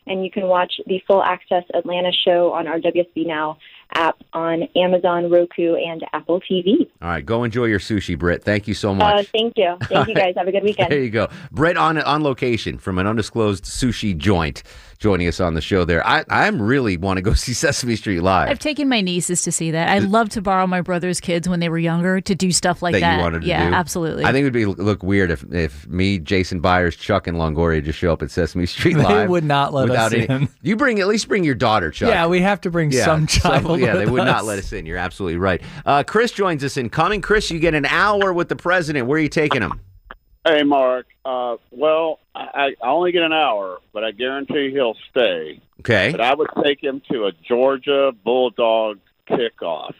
[0.08, 3.58] and you can watch the full Access Atlanta show on our WSB Now
[3.96, 6.90] app on Amazon, Roku, and Apple TV.
[7.02, 8.44] all right, go enjoy your sushi, Britt.
[8.44, 9.28] Thank you so Uh, much.
[9.28, 9.76] thank you.
[9.84, 10.36] Thank you guys.
[10.38, 10.92] Have a good weekend.
[10.92, 11.30] There you go.
[11.52, 14.62] Brett on on location from an undisclosed sushi joint
[14.98, 16.06] joining us on the show there.
[16.06, 18.50] I I'm really want to go see Sesame Street live.
[18.50, 19.90] I've taken my nieces to see that.
[19.90, 22.94] I love to borrow my brother's kids when they were younger to do stuff like
[22.94, 23.18] that, that.
[23.18, 23.76] you wanted to yeah, do.
[23.76, 24.26] absolutely.
[24.26, 27.84] I think it would be look weird if if me, Jason Byers, Chuck, and Longoria
[27.84, 29.08] just show up at Sesame Street live.
[29.08, 30.50] They would not let without us any, in.
[30.62, 32.10] You bring at least bring your daughter, Chuck.
[32.10, 33.80] Yeah, we have to bring some child.
[33.80, 34.86] yeah, they with would not let us in.
[34.86, 35.62] You're absolutely right.
[35.86, 37.22] Uh, Chris joins us incoming.
[37.22, 39.08] Chris, you get an hour with the president.
[39.08, 39.80] Where are you taking him?
[40.46, 41.08] Hey, Mark.
[41.26, 45.60] Uh, well, I, I only get an hour, but I guarantee he'll stay.
[45.80, 46.12] Okay.
[46.12, 49.94] But I would take him to a Georgia Bulldog kickoff,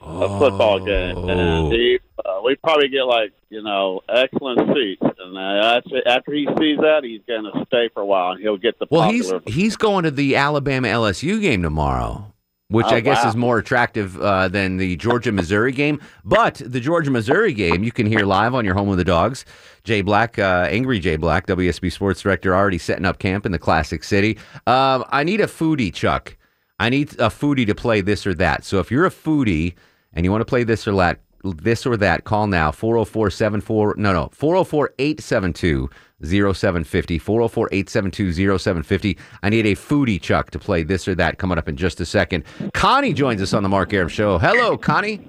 [0.00, 1.28] a football game, Oh.
[1.28, 5.02] and he, uh, we probably get like you know excellent seats.
[5.18, 8.56] And uh, after he sees that, he's going to stay for a while, and he'll
[8.56, 12.32] get the Well, he's he's going to the Alabama LSU game tomorrow,
[12.68, 13.28] which Oh, I guess wow.
[13.30, 16.00] is more attractive uh, than the Georgia Missouri game.
[16.24, 19.44] But the Georgia Missouri game you can hear live on your home of the dogs.
[19.84, 23.58] Jay Black, uh, angry Jay Black, WSB Sports Director, already setting up camp in the
[23.58, 24.36] Classic City.
[24.66, 26.36] Um, I need a foodie, Chuck.
[26.78, 28.64] I need a foodie to play this or that.
[28.64, 29.74] So if you're a foodie
[30.12, 31.20] and you want to play this or that,
[31.52, 35.90] this or that, call now 404 74 no no 404 872
[36.22, 39.18] 0750 404 872 0750.
[39.42, 42.06] I need a foodie Chuck to play this or that coming up in just a
[42.06, 42.44] second.
[42.74, 44.38] Connie joins us on the Mark Arum show.
[44.38, 45.20] Hello, Connie.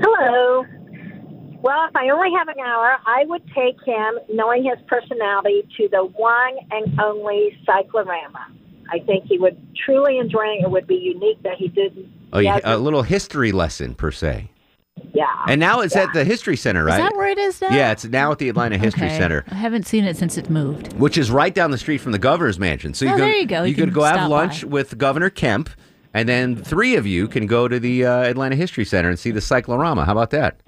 [0.00, 0.64] Hello.
[1.62, 5.88] Well, if I only have an hour, I would take him, knowing his personality, to
[5.88, 8.46] the one and only Cyclorama.
[8.90, 10.62] I think he would truly enjoy it.
[10.62, 12.08] It would be unique that he didn't.
[12.32, 14.48] Oh, yeah, a little history lesson per se.
[15.12, 15.26] Yeah.
[15.48, 16.94] And now it's at the History Center, right?
[17.00, 17.68] Is that where it is now?
[17.70, 19.18] Yeah, it's now at the Atlanta History Okay.
[19.18, 19.44] Center.
[19.50, 20.92] I haven't seen it since it moved.
[20.94, 22.94] which is right down the street from the governor's mansion.
[22.94, 23.62] So you Oh, could, there you go.
[23.64, 24.68] You could can go have lunch by.
[24.68, 25.70] with Governor Kemp,
[26.14, 29.30] and then three of you can go to the uh, Atlanta History Center and see
[29.30, 30.04] the cyclorama.
[30.04, 30.60] How about that?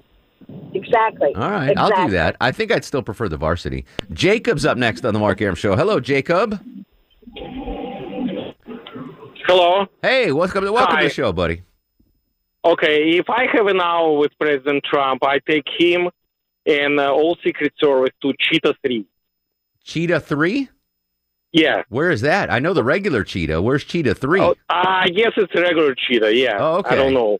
[0.73, 1.33] Exactly.
[1.35, 2.35] All right, I'll do that.
[2.41, 3.85] I think I'd still prefer the varsity.
[4.13, 5.75] Jacob's up next on the Mark Arum Show.
[5.75, 6.59] Hello, Jacob.
[9.47, 9.87] Hello.
[10.01, 11.01] Hey, welcome, welcome Hi.
[11.03, 11.61] to the show, buddy.
[12.65, 16.09] Okay, if I have an hour with President Trump, I take him
[16.65, 19.05] and uh, all Secret Service to Cheetah 3.
[19.83, 20.69] Cheetah 3?
[21.51, 21.83] Yeah.
[21.89, 22.51] Where is that?
[22.51, 23.61] I know the regular Cheetah.
[23.61, 24.41] Where's Cheetah 3?
[24.41, 26.57] Oh, I guess it's a regular Cheetah, yeah.
[26.59, 26.91] Oh, okay.
[26.91, 27.39] I don't know.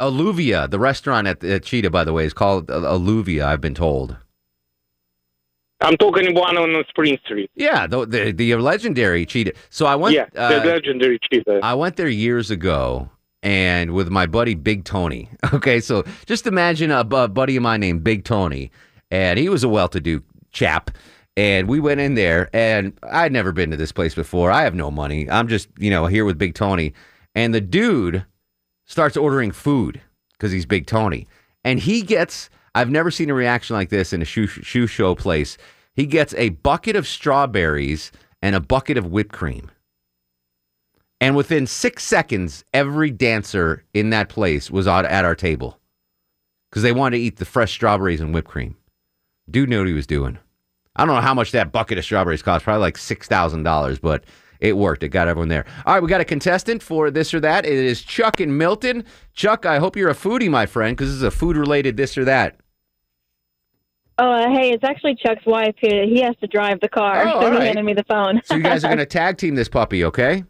[0.00, 3.74] Alluvia, the restaurant at, at Cheetah, by the way, is called uh, Alluvia, I've been
[3.74, 4.16] told.
[5.80, 7.50] I'm talking one on Spring Street.
[7.54, 9.52] Yeah, the, the the legendary cheetah.
[9.70, 10.14] So I went.
[10.14, 11.60] yeah, uh, the legendary Cheetah.
[11.62, 13.10] I went there years ago,
[13.44, 15.28] and with my buddy Big Tony.
[15.52, 18.72] Okay, so just imagine a, bu- buddy of mine named Big Tony,
[19.10, 20.90] and he was a well-to-do chap.
[21.36, 24.50] And we went in there, and I'd never been to this place before.
[24.50, 25.30] I have no money.
[25.30, 26.92] I'm just, you know, here with Big Tony.
[27.34, 28.24] And the dude
[28.84, 30.00] starts ordering food
[30.32, 31.26] because he's Big Tony.
[31.64, 35.14] And he gets, I've never seen a reaction like this in a shoe, shoe show
[35.14, 35.56] place.
[35.94, 38.10] He gets a bucket of strawberries
[38.42, 39.70] and a bucket of whipped cream.
[41.20, 45.78] And within six seconds, every dancer in that place was at our table
[46.70, 48.76] because they wanted to eat the fresh strawberries and whipped cream.
[49.50, 50.38] Dude knew what he was doing.
[50.96, 54.24] I don't know how much that bucket of strawberries cost, probably like $6,000, but
[54.60, 55.02] it worked.
[55.02, 55.66] It got everyone there.
[55.86, 57.66] All right, we got a contestant for this or that.
[57.66, 59.04] It is Chuck in Milton.
[59.34, 62.16] Chuck, I hope you're a foodie, my friend, because this is a food related this
[62.16, 62.56] or that.
[64.18, 65.74] Oh, uh, hey, it's actually Chuck's wife.
[65.80, 68.40] He, he has to drive the car, Oh, so he handed me the phone.
[68.44, 70.44] So you guys are going to tag team this puppy, okay?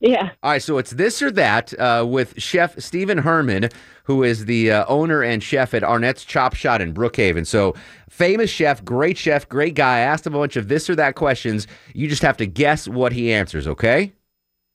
[0.00, 0.30] Yeah.
[0.42, 3.70] All right, so it's this or that uh, with Chef Stephen Herman,
[4.04, 7.46] who is the uh, owner and chef at Arnett's Chop Shop in Brookhaven.
[7.46, 7.74] So,
[8.10, 9.96] famous chef, great chef, great guy.
[9.96, 11.66] I asked him a bunch of this or that questions.
[11.94, 14.12] You just have to guess what he answers, okay?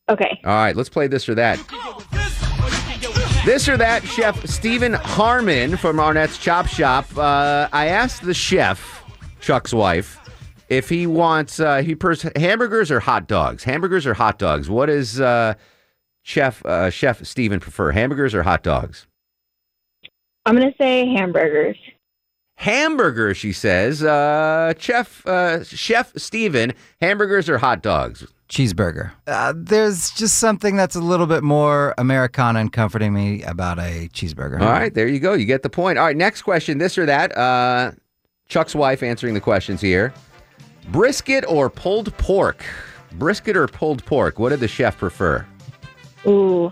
[0.09, 0.41] Okay.
[0.43, 1.57] All right, let's play this or that.
[3.45, 7.05] This or that, Chef Stephen Herman from Arnett's Chop Shop.
[7.17, 9.03] Uh, I asked the chef,
[9.39, 10.19] Chuck's wife,
[10.72, 13.65] If he wants, uh, he pers- hamburgers or hot dogs.
[13.65, 14.69] Hamburgers or hot dogs.
[14.69, 15.55] What does uh,
[16.22, 17.91] Chef uh, Chef Steven prefer?
[17.91, 19.05] Hamburgers or hot dogs?
[20.45, 21.76] I'm going to say hamburgers.
[22.55, 24.01] Hamburger, she says.
[24.01, 28.26] Uh, Chef uh, Chef Steven, hamburgers or hot dogs?
[28.47, 29.11] Cheeseburger.
[29.28, 34.07] Uh, there's just something that's a little bit more Americana and comforting me about a
[34.13, 34.61] cheeseburger.
[34.61, 35.34] All right, there you go.
[35.34, 35.97] You get the point.
[35.97, 36.78] All right, next question.
[36.78, 37.38] This or that.
[37.38, 37.91] Uh,
[38.47, 40.13] Chuck's wife answering the questions here.
[40.91, 42.65] Brisket or pulled pork?
[43.13, 44.39] Brisket or pulled pork?
[44.39, 45.45] What did the chef prefer?
[46.27, 46.71] Ooh, I'm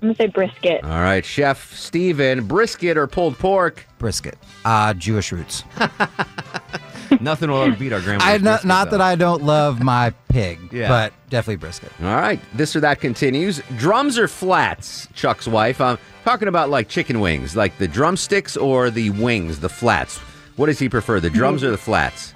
[0.00, 0.82] going to say brisket.
[0.84, 3.86] All right, Chef Steven, brisket or pulled pork?
[3.98, 4.38] Brisket.
[4.64, 5.64] Uh, Jewish roots.
[7.20, 8.98] Nothing will ever beat our grandma's I not, brisket, not though.
[8.98, 10.88] that I don't love my pig, Yeah.
[10.88, 11.90] but definitely brisket.
[12.00, 13.60] All right, this or that continues.
[13.76, 15.08] Drums or flats?
[15.14, 15.80] Chuck's wife.
[15.80, 20.18] I'm talking about like chicken wings, like the drumsticks or the wings, the flats.
[20.56, 22.34] What does he prefer, the drums or the flats?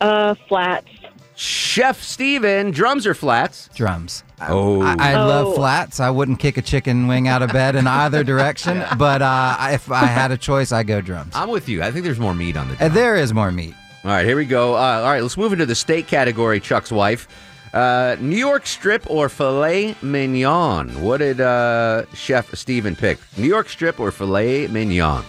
[0.00, 0.88] Uh, flats.
[1.36, 3.68] Chef Steven, drums or flats?
[3.74, 4.24] Drums.
[4.40, 6.00] Oh, I, I love flats.
[6.00, 9.90] I wouldn't kick a chicken wing out of bed in either direction, but uh, if
[9.90, 11.32] I had a choice, I go drums.
[11.34, 11.82] I'm with you.
[11.82, 12.86] I think there's more meat on the.
[12.86, 13.74] Uh, there is more meat.
[14.04, 14.74] All right, here we go.
[14.74, 16.58] Uh, all right, let's move into the steak category.
[16.58, 17.28] Chuck's wife,
[17.74, 21.02] uh, New York strip or filet mignon?
[21.02, 23.18] What did uh, Chef Steven pick?
[23.36, 25.22] New York strip or filet mignon?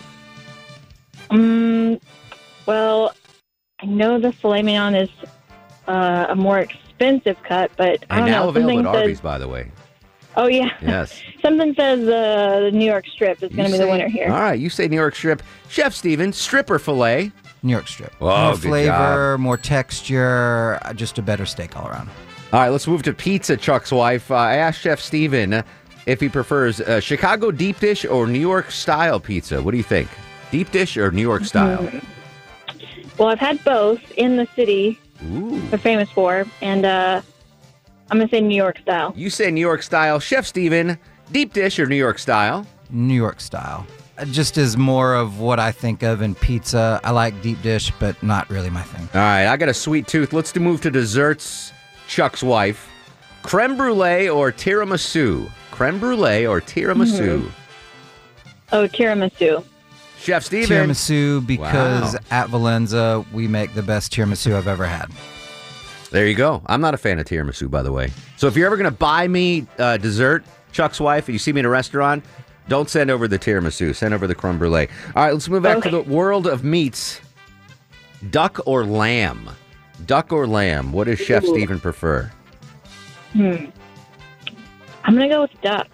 [1.30, 2.00] Um,
[2.66, 3.14] well,
[3.82, 5.10] I know the filet mignon is
[5.88, 8.50] uh, a more expensive cut, but I And don't now know.
[8.50, 9.72] available Something at says, Arby's, by the way.
[10.36, 11.22] oh yeah, Yes.
[11.44, 14.32] something says uh, the New York strip is going to be the winner here.
[14.32, 15.44] All right, you say New York strip.
[15.70, 17.32] Chef Steven, strip or filet?
[17.62, 18.14] New York strip.
[18.20, 22.10] Oh, more good flavor, more texture, uh, just a better steak all around.
[22.54, 23.58] All right, let's move to pizza.
[23.58, 24.32] Chuck's wife.
[24.32, 25.64] Uh, I asked Chef Steven
[26.08, 29.62] if he prefers uh, Chicago deep dish or New York style pizza.
[29.62, 30.08] What do you think?
[30.50, 31.88] Deep dish or New York style?
[33.18, 35.00] Well, I've had both in the city.
[35.22, 37.22] They're famous for, and uh,
[38.12, 39.14] I'm going to say New York style.
[39.16, 40.20] You say New York style.
[40.20, 40.98] Chef Steven,
[41.32, 42.66] deep dish or New York style?
[42.92, 43.88] New York style.
[44.20, 47.02] Uh, Just as more of what I think of in pizza.
[47.04, 49.10] I like deep dish, but not really my thing.
[49.16, 50.34] All right, I got a sweet tooth.
[50.34, 51.74] Let's do move to desserts.
[52.08, 52.88] Chuck's wife.
[53.42, 55.50] Creme brulee or tiramisu?
[55.72, 57.40] Creme brulee or tiramisu?
[57.42, 57.52] Mhm.
[58.72, 59.64] Oh, tiramisu.
[60.20, 60.90] Chef Steven.
[60.90, 62.20] Tiramisu because Wow.
[62.32, 65.10] at Valenza we make the best tiramisu I've ever had.
[66.12, 66.62] There you go.
[66.66, 68.12] I'm not a fan of tiramisu, by the way.
[68.38, 71.52] So if you're ever going to buy me uh, dessert, Chuck's wife, and you see
[71.54, 72.24] me in a restaurant,
[72.70, 73.94] don't send over the tiramisu.
[73.96, 74.88] Send over the creme brulee.
[75.16, 77.20] All right, let's move back to the world of meats.
[78.32, 79.50] Duck or lamb?
[80.06, 80.92] Duck or lamb?
[80.94, 81.48] What does Chef Ooh.
[81.48, 82.32] Steven prefer?
[83.34, 83.66] Hmm.
[85.04, 85.88] I'm going to go with duck.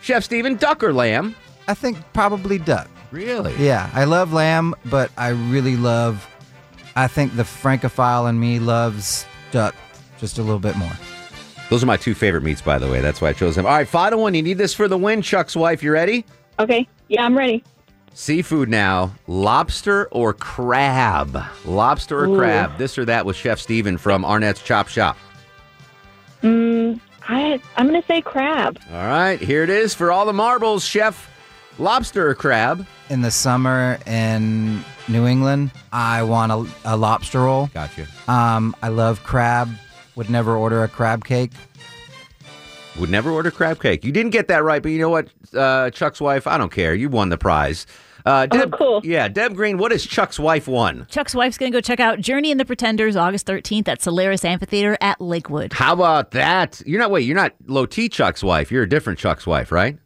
[0.00, 1.34] Chef Steven, duck or lamb?
[1.68, 2.88] I think probably duck.
[3.12, 3.54] Really?
[3.58, 6.26] Yeah, I love lamb, but I really love.
[6.96, 9.74] I think the francophile in me loves duck
[10.18, 10.92] just a little bit more.
[11.68, 13.00] Those are my two favorite meats, by the way.
[13.00, 13.66] That's why I chose them.
[13.66, 14.34] All right, final one.
[14.34, 15.82] You need this for the win, Chuck's wife.
[15.82, 16.24] You ready?
[16.58, 16.88] Okay.
[17.08, 17.62] Yeah, I'm ready.
[18.14, 19.14] Seafood now.
[19.26, 21.42] Lobster or crab?
[21.64, 22.36] Lobster or Ooh.
[22.36, 22.76] crab?
[22.76, 25.16] This or that with Chef Steven from Arnett's Chop Shop.
[26.42, 28.78] Mm, I, I'm going to say crab.
[28.90, 31.28] All right, here it is for all the marbles, Chef.
[31.78, 32.86] Lobster or crab?
[33.08, 37.68] In the summer in New England, I want a, a lobster roll.
[37.74, 38.06] Gotcha.
[38.28, 39.68] Um, I love crab.
[40.16, 41.52] Would never order a crab cake.
[42.98, 44.04] Would never order crab cake.
[44.04, 46.46] You didn't get that right, but you know what, uh, Chuck's wife?
[46.46, 46.94] I don't care.
[46.94, 47.86] You won the prize.
[48.24, 49.00] Uh, Deb, cool.
[49.02, 51.06] Yeah, Deb Green, what has Chuck's wife won?
[51.10, 54.44] Chuck's wife's going to go check out Journey and the Pretenders August 13th at Cellairis
[54.44, 55.72] Amphitheater at Lakewood.
[55.72, 56.82] How about that?
[56.86, 58.70] You're not, wait, you're not Low T Chuck's wife.
[58.70, 59.98] You're a different Chuck's wife, right?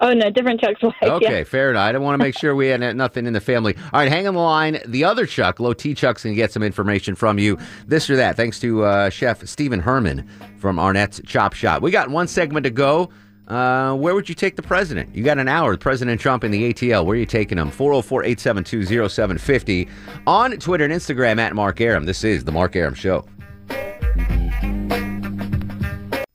[0.00, 0.94] Oh, no, different Chuck's wife.
[1.02, 1.44] Okay, yeah.
[1.44, 1.82] fair enough.
[1.82, 3.76] I don't want to make sure we had nothing in the family.
[3.92, 4.80] All right, hang on the line.
[4.86, 8.16] The other Chuck, Low T Chuck's, going to get some information from you, this or
[8.16, 10.26] that, thanks to uh, Chef Stephen Herman
[10.58, 11.82] from Arnett's Chop Shop.
[11.82, 13.10] We got one segment to go.
[13.46, 15.14] Uh, where would you take the president?
[15.14, 15.76] You got an hour.
[15.76, 17.04] President Trump in the ATL.
[17.04, 17.70] Where are you taking him?
[17.70, 19.88] 404 872 0750.
[20.26, 22.04] On Twitter and Instagram at Mark Arum.
[22.04, 23.26] This is The Mark Arum Show.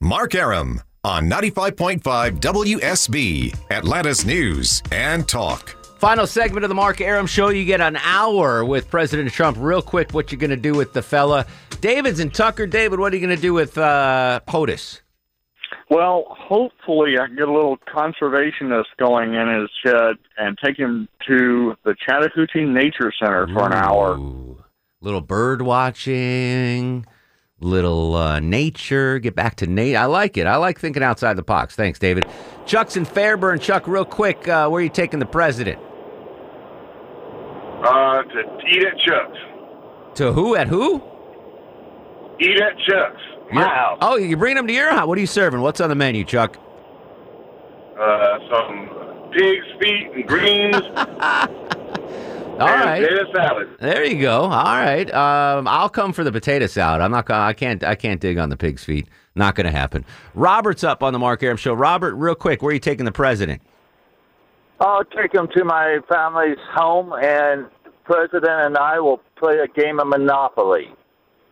[0.00, 2.00] Mark Arum on 95.5
[2.40, 5.76] WSB, Atlanta's News and Talk.
[6.00, 7.50] Final segment of the Mark Arum Show.
[7.50, 9.56] You get an hour with President Trump.
[9.60, 11.46] Real quick, what you going to do with the fella?
[11.80, 12.66] David's in Tucker.
[12.66, 15.02] David, what are you going to do with uh, POTUS?
[15.90, 21.08] Well, hopefully I can get a little conservationist going in his shed and take him
[21.28, 24.18] to the Chattahoochee Nature Center for an hour.
[25.00, 27.06] Little bird watching,
[27.60, 29.18] little uh, nature.
[29.18, 29.96] Get back to Nate.
[29.96, 30.46] I like it.
[30.46, 31.74] I like thinking outside the box.
[31.74, 32.26] Thanks, David.
[32.66, 33.58] Chuck's in Fairburn.
[33.60, 35.78] Chuck, real quick, uh, where are you taking the president?
[37.84, 39.38] Uh, to eat at Chuck's.
[40.16, 40.56] To who?
[40.56, 41.02] At who?
[42.40, 43.20] Eat at Chuck's.
[43.52, 43.98] My Your- house.
[44.00, 45.06] Oh, you bring them to your house.
[45.06, 45.60] What are you serving?
[45.60, 46.56] What's on the menu, Chuck?
[47.98, 50.76] Uh, some pig's feet and greens.
[52.60, 53.02] All and right.
[53.02, 53.68] potato salad.
[53.80, 54.42] There you go.
[54.42, 55.12] All right.
[55.12, 57.00] Um, I'll come for the potato salad.
[57.02, 57.26] I'm not.
[57.26, 57.82] gonna- I can't.
[57.84, 59.06] I can't dig on the pig's feet.
[59.34, 60.04] Not going to happen.
[60.34, 61.74] Robert's up on the Mark Arum show.
[61.74, 63.60] Robert, real quick, where are you taking the president?
[64.80, 69.66] I'll take him to my family's home, and the president and I will play a
[69.68, 70.88] game of Monopoly,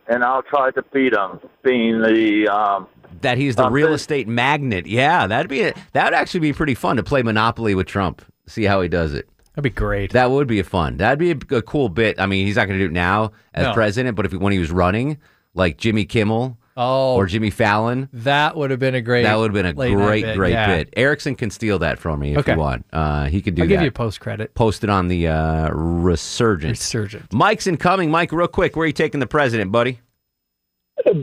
[0.07, 2.87] and I'll try to beat him, being the um,
[3.21, 4.87] That he's the Um, real estate magnate.
[4.87, 5.61] Yeah, that'd be.
[5.63, 8.21] A, that would actually be pretty fun to play Monopoly with Trump.
[8.47, 9.27] See how he does it.
[9.55, 10.11] That'd be great.
[10.11, 10.97] That would be a fun.
[10.97, 12.19] That'd be a, a cool bit.
[12.19, 13.73] I mean, he's not going to do it now as No.
[13.73, 15.17] president, but if when he was running,
[15.53, 19.23] like Jimmy Kimmel Oh, or Jimmy Fallon, that would have been a great.
[19.23, 20.67] that would have been a late night great, bit, great yeah.
[20.75, 20.93] bit.
[20.97, 22.51] Erickson can steal that from me if Okay.
[22.51, 22.85] you want.
[22.91, 23.73] Uh, he could do I'll that.
[23.75, 24.53] give you a post credit.
[24.55, 26.71] Post it on the uh, Resurgent.
[26.71, 27.31] Resurgent.
[27.31, 28.11] Mike's incoming.
[28.11, 30.01] Mike, real quick, where are you taking the president, buddy?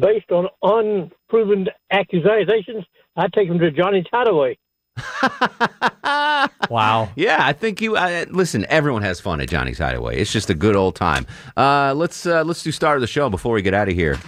[0.01, 2.85] Based on unproven accusations,
[3.17, 4.57] I take him to Johnny Hideaway.
[6.71, 7.11] Wow.
[7.17, 7.97] Yeah, I think you.
[7.97, 10.19] Uh, listen, everyone has fun at Johnny's Hideaway.
[10.19, 11.27] It's just a good old time.
[11.57, 14.19] Uh, let's uh, let's do start of the show before we get out of here.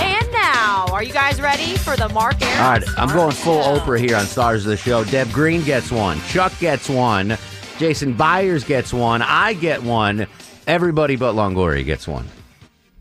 [0.00, 2.64] And now, are you guys ready for the Mark Arum?
[2.64, 5.04] All right, I'm going full Oprah here on Stars of the Show.
[5.04, 6.20] Deb Green gets one.
[6.22, 7.36] Chuck gets one.
[7.78, 9.22] Jason Byers gets one.
[9.22, 10.26] I get one.
[10.66, 12.26] Everybody but Longoria gets one.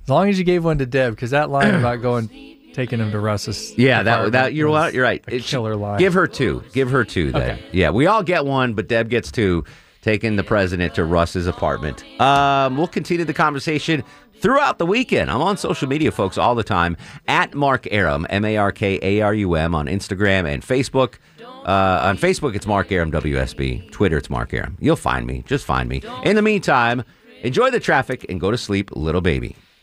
[0.04, 3.12] As long as you gave one to Deb, because that line about going, taking him
[3.12, 3.78] to Russ's.
[3.78, 4.94] Yeah, that that you're right.
[4.94, 5.24] You're right.
[5.28, 6.00] A It should- killer line.
[6.00, 6.64] Give her two.
[6.74, 7.32] Give her two.
[7.32, 7.42] Then.
[7.42, 7.64] Okay.
[7.72, 9.64] Yeah, we all get one, but Deb gets two.
[10.02, 12.04] Taking the president to Russ's apartment.
[12.20, 14.04] Um, we'll continue the conversation
[14.40, 15.30] throughout the weekend.
[15.30, 16.98] I'm on social media, folks, all the time
[17.28, 21.16] at Mark Arum, M A R K A R U M, on Instagram and Facebook.
[21.40, 23.92] Uh, on Facebook, it's Mark Arum WSB.
[23.92, 24.76] Twitter, it's Mark Arum.
[24.80, 25.44] You'll find me.
[25.46, 26.02] Just find me.
[26.24, 27.04] In the meantime,
[27.44, 29.56] enjoy the traffic and go to sleep, little baby.